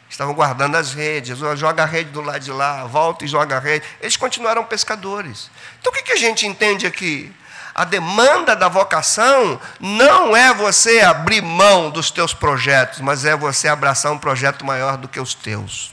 [0.09, 3.59] estavam guardando as redes, joga a rede do lado de lá, volta e joga a
[3.59, 3.85] rede.
[4.01, 5.51] Eles continuaram pescadores.
[5.81, 7.35] Então o que, que a gente entende aqui?
[7.75, 13.67] A demanda da vocação não é você abrir mão dos teus projetos, mas é você
[13.67, 15.93] abraçar um projeto maior do que os teus.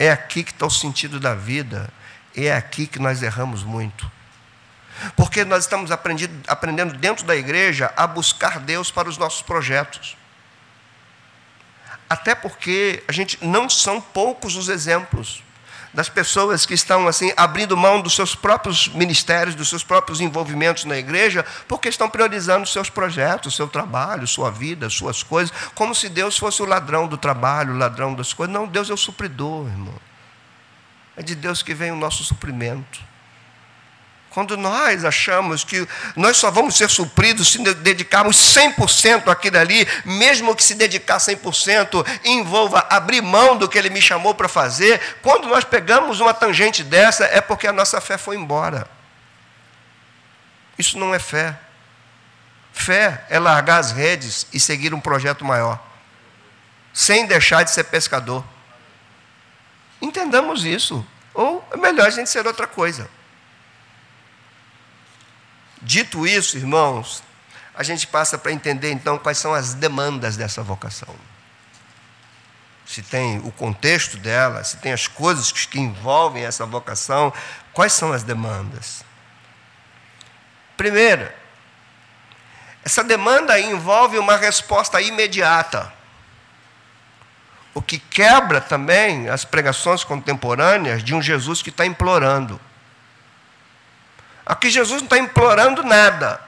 [0.00, 1.88] É aqui que está o sentido da vida,
[2.34, 4.10] é aqui que nós erramos muito.
[5.16, 10.16] Porque nós estamos aprendendo dentro da igreja a buscar Deus para os nossos projetos.
[12.08, 15.42] Até porque a gente não são poucos os exemplos
[15.94, 20.84] das pessoas que estão assim abrindo mão dos seus próprios ministérios, dos seus próprios envolvimentos
[20.84, 26.08] na igreja, porque estão priorizando seus projetos, seu trabalho, sua vida, suas coisas, como se
[26.08, 28.52] Deus fosse o ladrão do trabalho, o ladrão das coisas.
[28.52, 29.94] Não, Deus é o supridor, irmão.
[31.16, 33.00] É de Deus que vem o nosso suprimento.
[34.34, 40.56] Quando nós achamos que nós só vamos ser supridos se dedicarmos 100% àquilo ali, mesmo
[40.56, 45.46] que se dedicar 100% envolva abrir mão do que ele me chamou para fazer, quando
[45.46, 48.88] nós pegamos uma tangente dessa, é porque a nossa fé foi embora.
[50.76, 51.56] Isso não é fé.
[52.72, 55.80] Fé é largar as redes e seguir um projeto maior,
[56.92, 58.44] sem deixar de ser pescador.
[60.02, 61.06] Entendamos isso.
[61.32, 63.08] Ou é melhor a gente ser outra coisa.
[65.84, 67.22] Dito isso, irmãos,
[67.74, 71.14] a gente passa para entender então quais são as demandas dessa vocação.
[72.86, 77.32] Se tem o contexto dela, se tem as coisas que envolvem essa vocação,
[77.74, 79.04] quais são as demandas?
[80.74, 81.36] Primeira,
[82.82, 85.92] essa demanda envolve uma resposta imediata.
[87.74, 92.58] O que quebra também as pregações contemporâneas de um Jesus que está implorando.
[94.46, 96.40] Aqui Jesus não está implorando nada.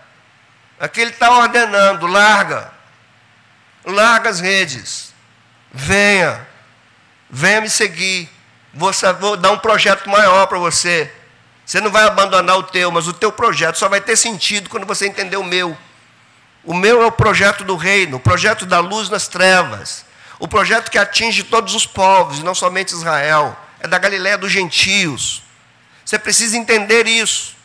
[0.79, 2.71] Aqui ele está ordenando: larga,
[3.85, 5.15] larga as redes,
[5.73, 6.47] venha,
[7.31, 8.29] venha me seguir.
[8.75, 11.11] Vou, vou dar um projeto maior para você.
[11.65, 14.87] Você não vai abandonar o teu, mas o teu projeto só vai ter sentido quando
[14.87, 15.77] você entender o meu.
[16.63, 20.05] O meu é o projeto do reino, o projeto da luz nas trevas,
[20.39, 23.59] o projeto que atinge todos os povos, não somente Israel.
[23.81, 25.43] É da Galiléia dos gentios.
[26.05, 27.56] Você precisa entender isso.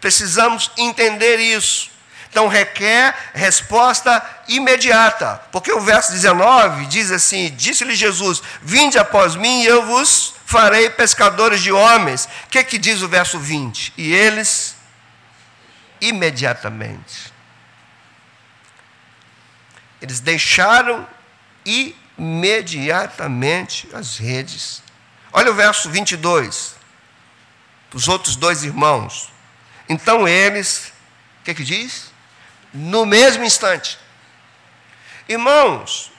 [0.00, 1.90] Precisamos entender isso.
[2.30, 9.62] Então requer resposta imediata, porque o verso 19 diz assim: Disse-lhe Jesus: Vinde após mim
[9.62, 12.28] e eu vos farei pescadores de homens.
[12.44, 13.94] O que, que diz o verso 20?
[13.96, 14.76] E eles,
[16.00, 17.32] imediatamente,
[20.00, 21.04] eles deixaram
[22.16, 24.84] imediatamente as redes.
[25.32, 26.76] Olha o verso 22.
[27.92, 29.32] Os outros dois irmãos,
[29.90, 30.92] então eles,
[31.40, 32.12] o que, que diz?
[32.72, 33.98] No mesmo instante.
[35.28, 36.12] Irmãos,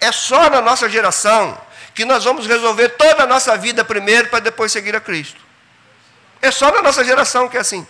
[0.00, 1.60] é só na nossa geração
[1.94, 5.38] que nós vamos resolver toda a nossa vida primeiro para depois seguir a Cristo.
[6.40, 7.86] É só na nossa geração que é assim.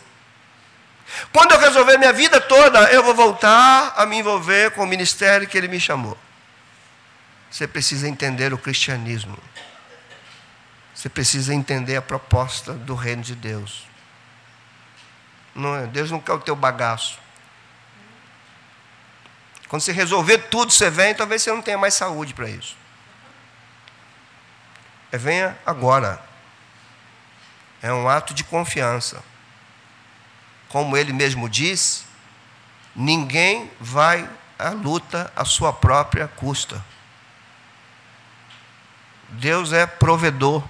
[1.33, 5.47] Quando eu resolver minha vida toda, eu vou voltar a me envolver com o ministério
[5.47, 6.19] que ele me chamou.
[7.49, 9.39] Você precisa entender o cristianismo.
[10.93, 13.88] Você precisa entender a proposta do reino de Deus.
[15.59, 15.89] Não é?
[15.89, 17.19] Deus não quer o teu bagaço.
[19.67, 22.77] Quando você resolver tudo, você vem, talvez você não tenha mais saúde para isso.
[25.11, 26.23] É venha agora.
[27.83, 29.21] É um ato de confiança.
[30.69, 32.07] Como ele mesmo diz,
[32.95, 36.83] ninguém vai à luta à sua própria custa.
[39.31, 40.63] Deus é provedor.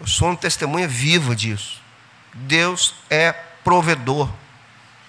[0.00, 1.83] Eu sou um testemunha vivo disso.
[2.34, 3.32] Deus é
[3.62, 4.28] provedor.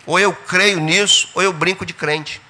[0.05, 2.41] Ou eu creio nisso, ou eu brinco de crente.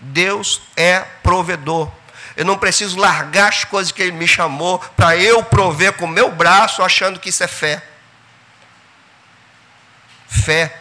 [0.00, 1.90] Deus é provedor.
[2.36, 6.08] Eu não preciso largar as coisas que Ele me chamou para eu prover com o
[6.08, 7.82] meu braço, achando que isso é fé.
[10.26, 10.80] Fé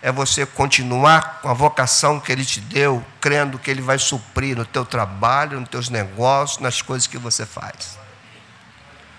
[0.00, 4.56] é você continuar com a vocação que Ele te deu, crendo que Ele vai suprir
[4.56, 8.03] no teu trabalho, nos teus negócios, nas coisas que você faz.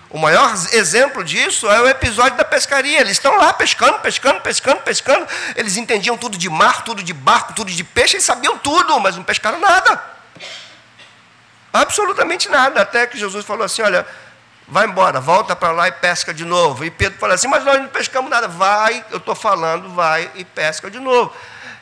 [0.08, 3.00] O maior exemplo disso é o episódio da pescaria.
[3.00, 5.26] Eles estão lá pescando, pescando, pescando, pescando.
[5.56, 9.16] Eles entendiam tudo de mar, tudo de barco, tudo de peixe, eles sabiam tudo, mas
[9.16, 10.00] não pescaram nada.
[11.72, 12.82] Absolutamente nada.
[12.82, 14.06] Até que Jesus falou assim: olha,
[14.68, 16.84] vai embora, volta para lá e pesca de novo.
[16.84, 18.46] E Pedro fala assim: Mas nós não pescamos nada.
[18.46, 21.34] Vai, eu estou falando, vai e pesca de novo.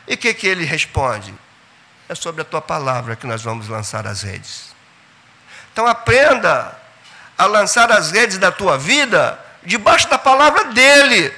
[0.07, 1.33] E o que, que ele responde?
[2.09, 4.75] É sobre a tua palavra que nós vamos lançar as redes.
[5.71, 6.84] Então aprenda
[7.37, 11.33] a lançar as redes da tua vida debaixo da palavra dele.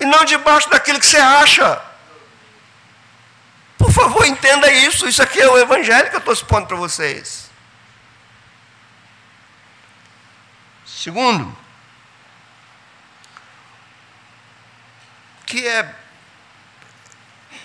[0.00, 1.80] E não debaixo daquilo que você acha.
[3.78, 5.08] Por favor, entenda isso.
[5.08, 7.50] Isso aqui é o evangelho que eu estou expondo para vocês.
[10.84, 11.56] Segundo,
[15.46, 15.94] que é,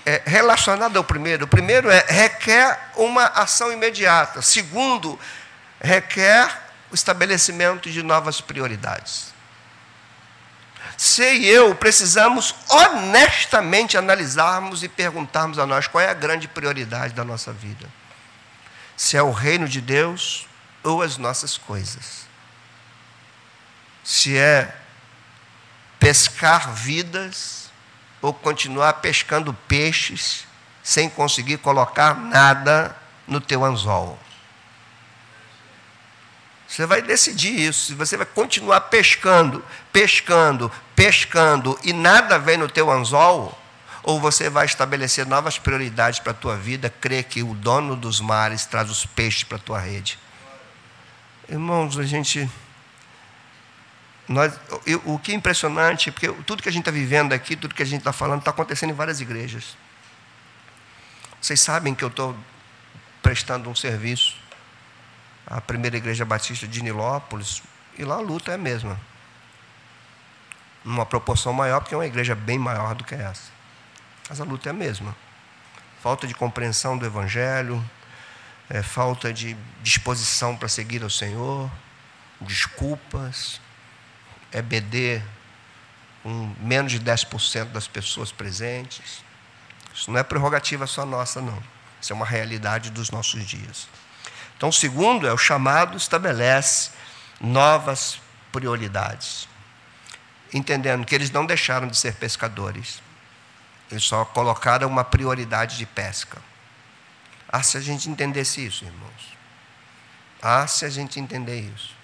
[0.06, 1.46] é, relacionado ao primeiro.
[1.46, 4.42] O primeiro é requer uma ação imediata.
[4.42, 5.20] Segundo,
[5.82, 9.34] requer o estabelecimento de novas prioridades.
[10.98, 17.14] Você e eu precisamos honestamente analisarmos e perguntarmos a nós qual é a grande prioridade
[17.14, 17.88] da nossa vida.
[18.98, 20.48] Se é o reino de Deus
[20.84, 22.28] ou as nossas coisas.
[24.04, 24.76] Se é
[26.00, 27.70] pescar vidas
[28.22, 30.46] ou continuar pescando peixes
[30.84, 32.96] sem conseguir colocar nada
[33.28, 34.20] no teu anzol.
[36.70, 37.88] Você vai decidir isso.
[37.88, 43.60] Se você vai continuar pescando, pescando, pescando e nada vem no teu anzol,
[44.04, 48.22] ou você vai estabelecer novas prioridades para a tua vida, crer que o dono dos
[48.22, 50.20] mares traz os peixes para a tua rede.
[51.50, 52.48] Irmãos, a gente.
[54.28, 54.54] Nós,
[54.86, 57.82] eu, o que é impressionante, porque tudo que a gente está vivendo aqui, tudo que
[57.82, 59.76] a gente está falando, está acontecendo em várias igrejas.
[61.42, 62.38] Vocês sabem que eu estou
[63.24, 64.36] prestando um serviço
[65.50, 67.64] a primeira igreja batista de Nilópolis,
[67.98, 69.00] e lá a luta é a mesma.
[70.86, 73.52] Numa proporção maior, porque é uma igreja bem maior do que essa.
[74.30, 75.16] Mas a luta é a mesma.
[76.02, 77.84] Falta de compreensão do Evangelho,
[78.70, 81.70] é, falta de disposição para seguir ao Senhor,
[82.40, 83.60] desculpas,
[84.52, 85.22] EBD
[86.24, 89.24] com menos de 10% das pessoas presentes.
[89.94, 91.62] Isso não é prerrogativa só nossa, não.
[92.02, 93.88] Isso é uma realidade dos nossos dias.
[94.60, 96.92] Então, o segundo é o chamado estabelece
[97.40, 98.20] novas
[98.52, 99.48] prioridades.
[100.54, 103.02] Entendendo que eles não deixaram de ser pescadores.
[103.90, 106.42] Eles só colocaram uma prioridade de pesca.
[107.48, 109.38] Ah, se a gente entendesse isso, irmãos.
[110.42, 111.96] Ah, se a gente entender isso.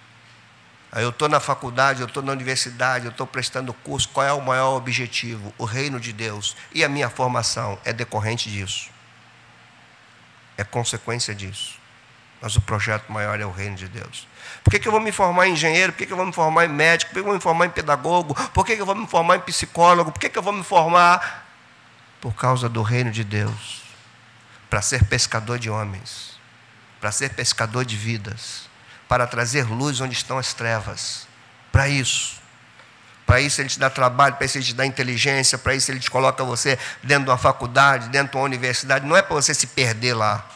[0.90, 4.08] Aí eu estou na faculdade, eu estou na universidade, eu estou prestando curso.
[4.08, 5.52] Qual é o maior objetivo?
[5.58, 6.56] O reino de Deus.
[6.72, 8.88] E a minha formação é decorrente disso.
[10.56, 11.84] É consequência disso.
[12.40, 14.28] Mas o projeto maior é o reino de Deus.
[14.62, 15.92] Por que, que eu vou me formar em engenheiro?
[15.92, 17.10] Por que, que eu vou me formar em médico?
[17.10, 18.34] Por que, que eu vou me formar em pedagogo?
[18.52, 20.12] Por que, que eu vou me formar em psicólogo?
[20.12, 21.46] Por que, que eu vou me formar?
[22.20, 23.82] Por causa do reino de Deus.
[24.68, 26.38] Para ser pescador de homens.
[27.00, 28.68] Para ser pescador de vidas.
[29.08, 31.26] Para trazer luz onde estão as trevas.
[31.72, 32.36] Para isso.
[33.24, 35.98] Para isso ele te dá trabalho, para isso ele te dá inteligência, para isso ele
[35.98, 39.04] te coloca você dentro de uma faculdade, dentro de uma universidade.
[39.04, 40.46] Não é para você se perder lá.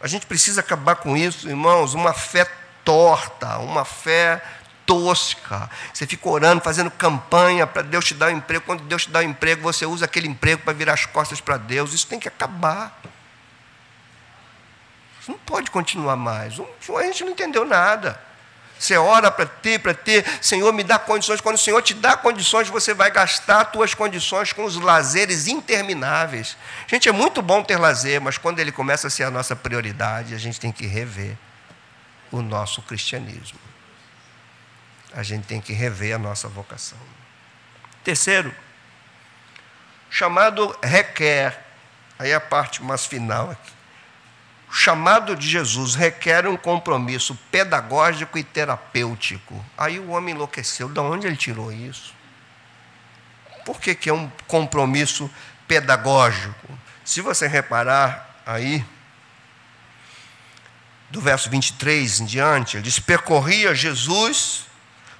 [0.00, 2.44] A gente precisa acabar com isso, irmãos, uma fé
[2.84, 4.42] torta, uma fé
[4.84, 5.68] tosca.
[5.92, 8.64] Você fica orando, fazendo campanha para Deus te dar um emprego.
[8.64, 11.56] Quando Deus te dá um emprego, você usa aquele emprego para virar as costas para
[11.56, 11.92] Deus.
[11.92, 13.00] Isso tem que acabar.
[15.20, 16.54] Isso não pode continuar mais.
[16.60, 18.20] A gente não entendeu nada.
[18.78, 21.40] Você ora para ter, para ter, Senhor, me dá condições.
[21.40, 25.46] Quando o Senhor te dá condições, você vai gastar as tuas condições com os lazeres
[25.46, 26.56] intermináveis.
[26.86, 30.34] Gente, é muito bom ter lazer, mas quando ele começa a ser a nossa prioridade,
[30.34, 31.36] a gente tem que rever
[32.30, 33.58] o nosso cristianismo.
[35.14, 36.98] A gente tem que rever a nossa vocação.
[38.04, 38.54] Terceiro,
[40.10, 41.64] chamado requer,
[42.18, 43.75] aí a parte mais final aqui
[44.68, 49.64] o chamado de Jesus requer um compromisso pedagógico e terapêutico.
[49.76, 50.88] Aí o homem enlouqueceu.
[50.88, 52.14] De onde ele tirou isso?
[53.64, 55.30] Por que, que é um compromisso
[55.66, 56.78] pedagógico?
[57.04, 58.84] Se você reparar aí,
[61.10, 64.66] do verso 23 em diante, ele diz: percorria Jesus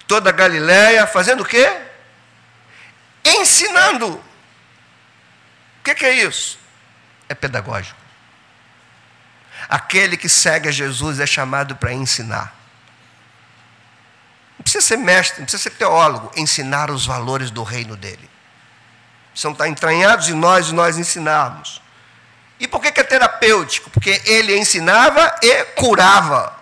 [0.07, 1.81] toda a Galiléia, fazendo o quê?
[3.25, 4.09] Ensinando.
[4.09, 4.23] O
[5.85, 6.59] que, que é isso?
[7.29, 8.06] É pedagógico.
[9.69, 12.55] Aquele que segue a Jesus é chamado para ensinar.
[14.59, 18.31] Não precisa ser mestre, não precisa ser teólogo, ensinar os valores do reino dele.
[19.35, 21.83] São estar entranhados em nós e nós ensinarmos.
[22.59, 23.91] E por que, que é terapêutico?
[23.91, 26.57] Porque ele ensinava e curava.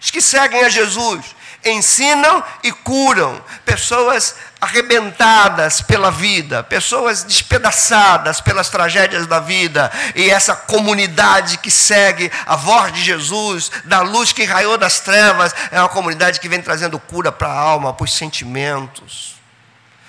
[0.00, 1.36] Os que seguem a Jesus
[1.70, 3.42] ensinam e curam.
[3.64, 12.30] Pessoas arrebentadas pela vida, pessoas despedaçadas pelas tragédias da vida, e essa comunidade que segue
[12.46, 16.60] a voz de Jesus, da luz que raiou das trevas, é uma comunidade que vem
[16.60, 19.36] trazendo cura para a alma, para os sentimentos.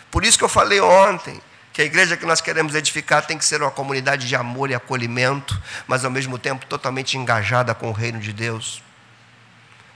[0.10, 1.40] Por isso que eu falei ontem,
[1.72, 4.76] que a igreja que nós queremos edificar tem que ser uma comunidade de amor e
[4.76, 8.82] acolhimento, mas ao mesmo tempo totalmente engajada com o reino de Deus.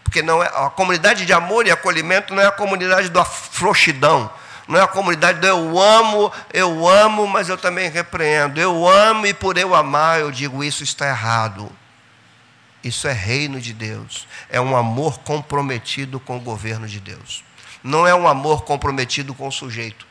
[0.04, 4.30] Porque não é a comunidade de amor e acolhimento não é a comunidade da frouxidão,
[4.68, 8.60] não é a comunidade do eu amo, eu amo, mas eu também repreendo.
[8.60, 11.72] Eu amo e por eu amar eu digo isso está errado.
[12.84, 14.28] Isso é reino de Deus.
[14.50, 17.44] É um amor comprometido com o governo de Deus.
[17.82, 20.06] Não é um amor comprometido com o sujeito.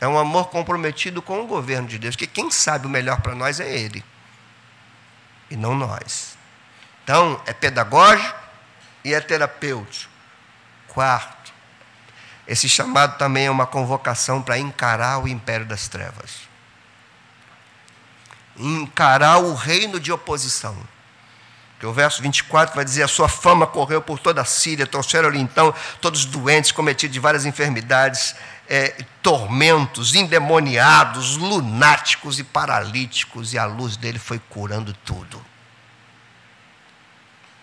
[0.00, 2.16] É um amor comprometido com o governo de Deus.
[2.16, 4.04] Que quem sabe o melhor para nós é Ele.
[5.50, 6.36] E não nós.
[7.04, 8.45] Então, é pedagógico
[9.06, 10.12] e é terapêutico.
[10.88, 11.52] Quarto,
[12.44, 16.40] esse chamado também é uma convocação para encarar o império das trevas.
[18.56, 20.76] Encarar o reino de oposição.
[21.78, 25.38] Que o verso 24 vai dizer: A sua fama correu por toda a Síria, trouxeram-lhe
[25.38, 28.34] então todos os doentes, cometidos de várias enfermidades,
[28.68, 35.45] é, tormentos, endemoniados, lunáticos e paralíticos, e a luz dele foi curando tudo.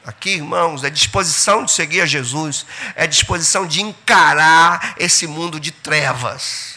[0.06, 5.72] Aqui, irmãos, é disposição de seguir a Jesus, é disposição de encarar esse mundo de
[5.72, 6.76] trevas.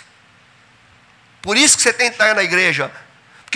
[1.42, 2.90] Por isso que você tem que estar na igreja,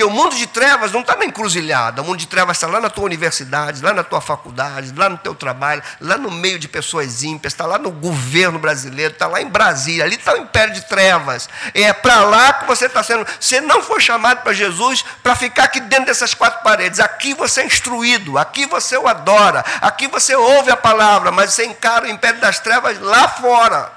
[0.01, 2.81] porque o mundo de trevas não está na encruzilhada, o mundo de trevas está lá
[2.81, 6.69] na tua universidade, lá na tua faculdade, lá no teu trabalho, lá no meio de
[6.69, 10.73] pessoas ímpias, está lá no governo brasileiro, está lá em Brasília, ali está o império
[10.73, 11.51] de trevas.
[11.75, 13.27] É para lá que você está sendo.
[13.39, 16.99] Você não foi chamado para Jesus para ficar aqui dentro dessas quatro paredes.
[16.99, 21.67] Aqui você é instruído, aqui você o adora, aqui você ouve a palavra, mas você
[21.67, 23.93] encara o império das trevas lá fora.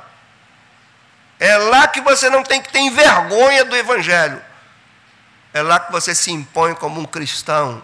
[1.40, 4.42] É lá que você não tem que ter vergonha do Evangelho.
[5.54, 7.84] É lá que você se impõe como um cristão,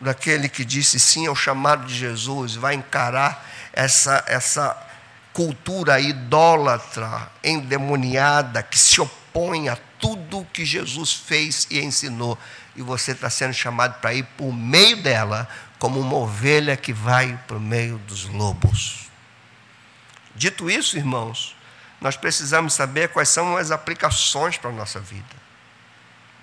[0.00, 4.76] daquele que disse sim ao chamado de Jesus, vai encarar essa, essa
[5.32, 12.38] cultura idólatra, endemoniada, que se opõe a tudo que Jesus fez e ensinou.
[12.76, 17.36] E você está sendo chamado para ir por meio dela, como uma ovelha que vai
[17.48, 19.10] para o meio dos lobos.
[20.36, 21.56] Dito isso, irmãos,
[22.00, 25.39] nós precisamos saber quais são as aplicações para a nossa vida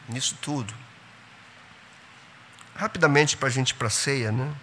[0.08, 0.74] nisso tudo.
[2.76, 4.54] Rapidamente para a gente ir para a ceia, né?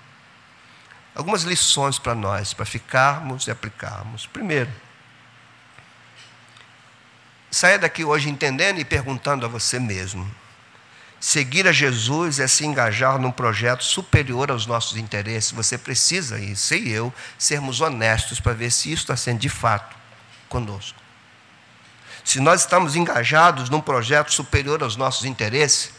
[1.15, 4.27] Algumas lições para nós, para ficarmos e aplicarmos.
[4.27, 4.71] Primeiro,
[7.51, 10.29] saia daqui hoje entendendo e perguntando a você mesmo.
[11.21, 15.53] Seguir a Jesus é se engajar num projeto superior aos nossos interesses.
[15.53, 19.97] Você precisa, e sei eu, sermos honestos para ver se isso está sendo de fato
[20.49, 21.04] conosco.
[22.25, 25.93] Se nós estamos engajados num projeto superior aos nossos interesses,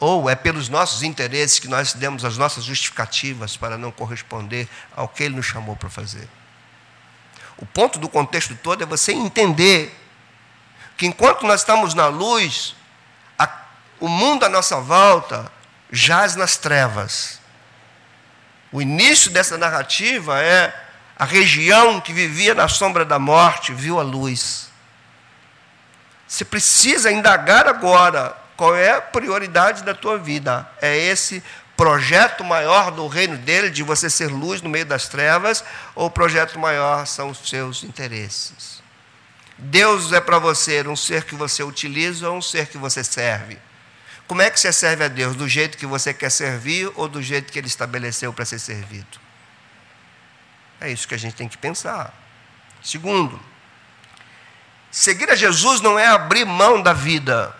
[0.00, 5.08] ou é pelos nossos interesses que nós demos as nossas justificativas para não corresponder ao
[5.08, 6.28] que Ele nos chamou para fazer.
[7.58, 9.94] O ponto do contexto todo é você entender
[10.96, 12.74] que enquanto nós estamos na luz,
[13.38, 13.48] a,
[14.00, 15.50] o mundo à nossa volta
[15.90, 17.38] jaz nas trevas.
[18.72, 20.74] O início dessa narrativa é
[21.18, 24.70] a região que vivia na sombra da morte viu a luz.
[26.26, 30.68] Você precisa indagar agora qual é a prioridade da tua vida.
[30.80, 31.42] É esse
[31.76, 35.62] projeto maior do reino dele, de você ser luz no meio das trevas,
[35.94, 38.82] ou o projeto maior são os seus interesses?
[39.58, 43.58] Deus é para você um ser que você utiliza ou um ser que você serve?
[44.26, 45.36] Como é que você serve a Deus?
[45.36, 49.20] Do jeito que você quer servir ou do jeito que Ele estabeleceu para ser servido?
[50.80, 52.12] É isso que a gente tem que pensar.
[52.82, 53.40] Segundo,
[54.96, 57.54] Seguir a Jesus não é abrir mão da vida,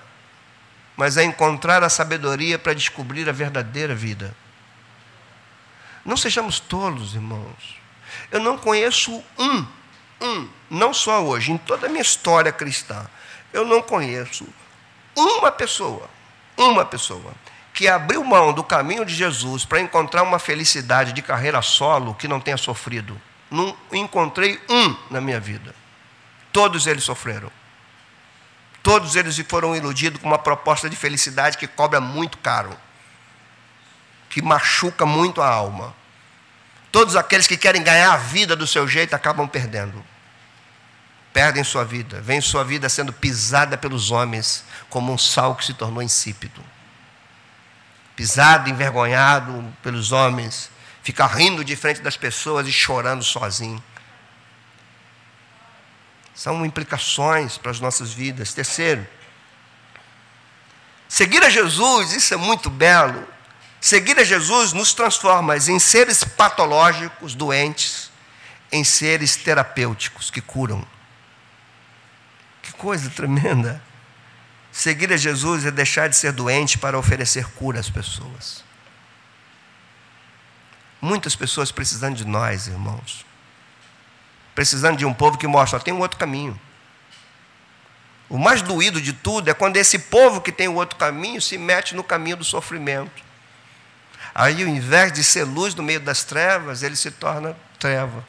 [0.96, 4.34] mas é encontrar a sabedoria para descobrir a verdadeira vida.
[6.02, 7.78] Não sejamos tolos, irmãos.
[8.32, 9.66] Eu não conheço um,
[10.18, 13.06] um, não só hoje, em toda a minha história cristã,
[13.52, 14.46] eu não conheço
[15.14, 16.08] uma pessoa,
[16.56, 17.34] uma pessoa,
[17.74, 22.26] que abriu mão do caminho de Jesus para encontrar uma felicidade de carreira solo que
[22.26, 23.20] não tenha sofrido.
[23.50, 25.74] Não encontrei um na minha vida.
[26.56, 27.52] Todos eles sofreram.
[28.82, 32.74] Todos eles foram iludidos com uma proposta de felicidade que cobra muito caro,
[34.30, 35.94] que machuca muito a alma.
[36.90, 40.02] Todos aqueles que querem ganhar a vida do seu jeito acabam perdendo.
[41.30, 45.74] Perdem sua vida, vem sua vida sendo pisada pelos homens como um sal que se
[45.74, 46.64] tornou insípido.
[48.16, 50.70] Pisado, envergonhado pelos homens,
[51.02, 53.84] fica rindo de frente das pessoas e chorando sozinho
[56.36, 58.52] São implicações para as nossas vidas.
[58.52, 59.06] Terceiro,
[61.08, 63.26] seguir a Jesus, isso é muito belo.
[63.80, 68.10] Seguir a Jesus nos transforma em seres patológicos, doentes,
[68.70, 70.86] em seres terapêuticos que curam.
[72.62, 73.82] Que coisa tremenda.
[74.70, 78.62] Seguir a Jesus é deixar de ser doente para oferecer cura às pessoas.
[81.00, 83.24] Muitas pessoas precisando de nós, irmãos.
[84.56, 86.58] Precisando de um povo que mostra, ó, tem um outro caminho.
[88.26, 91.58] O mais doído de tudo é quando esse povo que tem o outro caminho se
[91.58, 93.22] mete no caminho do sofrimento.
[94.34, 98.26] Aí, ao invés de ser luz no meio das trevas, ele se torna treva.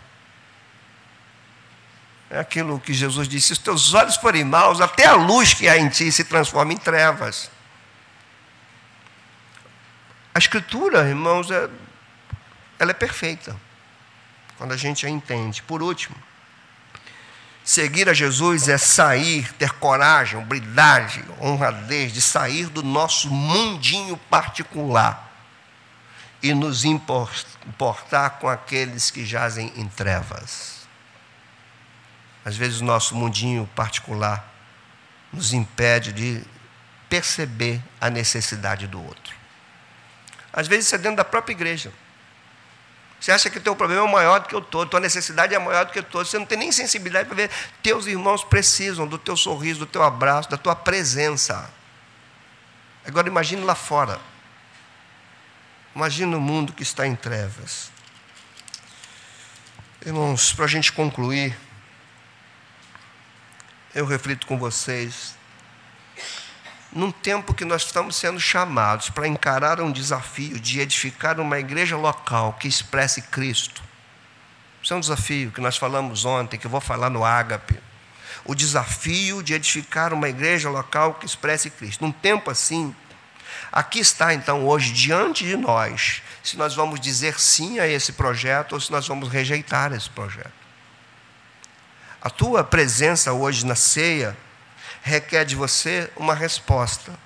[2.30, 5.70] É aquilo que Jesus disse: se os teus olhos forem maus, até a luz que
[5.70, 7.50] há em ti se transforma em trevas.
[10.36, 11.70] A Escritura, irmãos, é,
[12.78, 13.56] ela é perfeita,
[14.58, 15.62] quando a gente a entende.
[15.64, 16.16] Por último,
[17.64, 25.26] seguir a Jesus é sair, ter coragem, habilidade, honradez de sair do nosso mundinho particular
[26.42, 30.88] e nos importar com aqueles que jazem em trevas.
[32.46, 34.54] Às vezes o nosso mundinho particular
[35.34, 36.44] nos impede de
[37.10, 39.36] perceber a necessidade do outro.
[40.54, 41.92] Às vezes isso é dentro da própria igreja.
[43.20, 45.60] Você acha que o teu problema é maior do que o todo, tua necessidade é
[45.60, 46.26] maior do que o todo.
[46.26, 47.52] Você não tem nem sensibilidade para ver.
[47.82, 51.70] Teus irmãos precisam do teu sorriso, do teu abraço, da tua presença.
[53.06, 54.20] Agora imagine lá fora.
[55.96, 57.90] Imagina o mundo que está em trevas.
[60.06, 61.58] Irmãos, para a gente concluir,
[63.96, 65.37] eu reflito com vocês,
[66.92, 71.98] num tempo que nós estamos sendo chamados para encarar um desafio de edificar uma igreja
[71.98, 73.84] local que expresse Cristo.
[74.82, 77.78] Isso é um desafio que nós falamos ontem, que eu vou falar no Ágape.
[78.46, 82.04] O desafio de edificar uma igreja local que expresse Cristo.
[82.06, 82.96] Num tempo assim,
[83.72, 88.74] Aqui está então hoje diante de nós se nós vamos dizer sim a esse projeto
[88.74, 90.54] ou se nós vamos rejeitar esse projeto.
[92.22, 94.38] A tua presença hoje na ceia
[95.08, 97.18] requer de você uma resposta.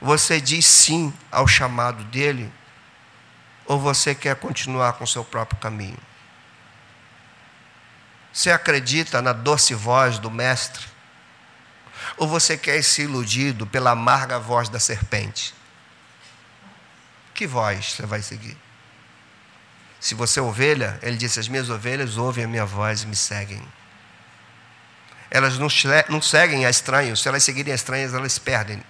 [0.00, 2.52] Você diz sim ao chamado dele
[3.66, 5.98] ou você quer continuar com o seu próprio caminho?
[8.32, 10.84] Você acredita na doce voz do Mestre?
[12.16, 15.54] Ou você quer ser iludido pela amarga voz da serpente?
[17.34, 18.56] Que voz você vai seguir?
[19.98, 23.16] Se você é ovelha, ele disse: As minhas ovelhas ouvem a minha voz e me
[23.16, 23.62] seguem.
[25.36, 25.68] Elas não,
[26.08, 28.82] não seguem a estranhos, se elas seguirem a estranhas, elas perdem,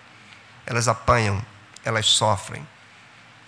[0.64, 1.44] elas apanham,
[1.84, 2.64] elas sofrem.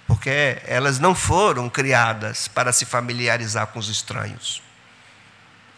[0.04, 4.60] Porque elas não foram criadas para se familiarizar com os estranhos,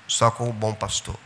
[0.06, 1.18] só com o bom pastor.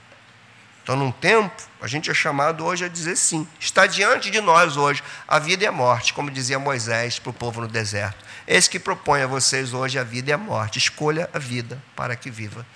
[0.82, 3.46] Então, num tempo, a gente é chamado hoje a dizer sim.
[3.60, 7.32] Está diante de nós hoje a vida e a morte, como dizia Moisés para o
[7.32, 8.18] povo no deserto.
[8.48, 10.80] Esse que propõe a vocês hoje a vida e a morte.
[10.80, 12.66] Escolha a vida para que viva.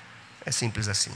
[0.47, 1.13] É simples assim.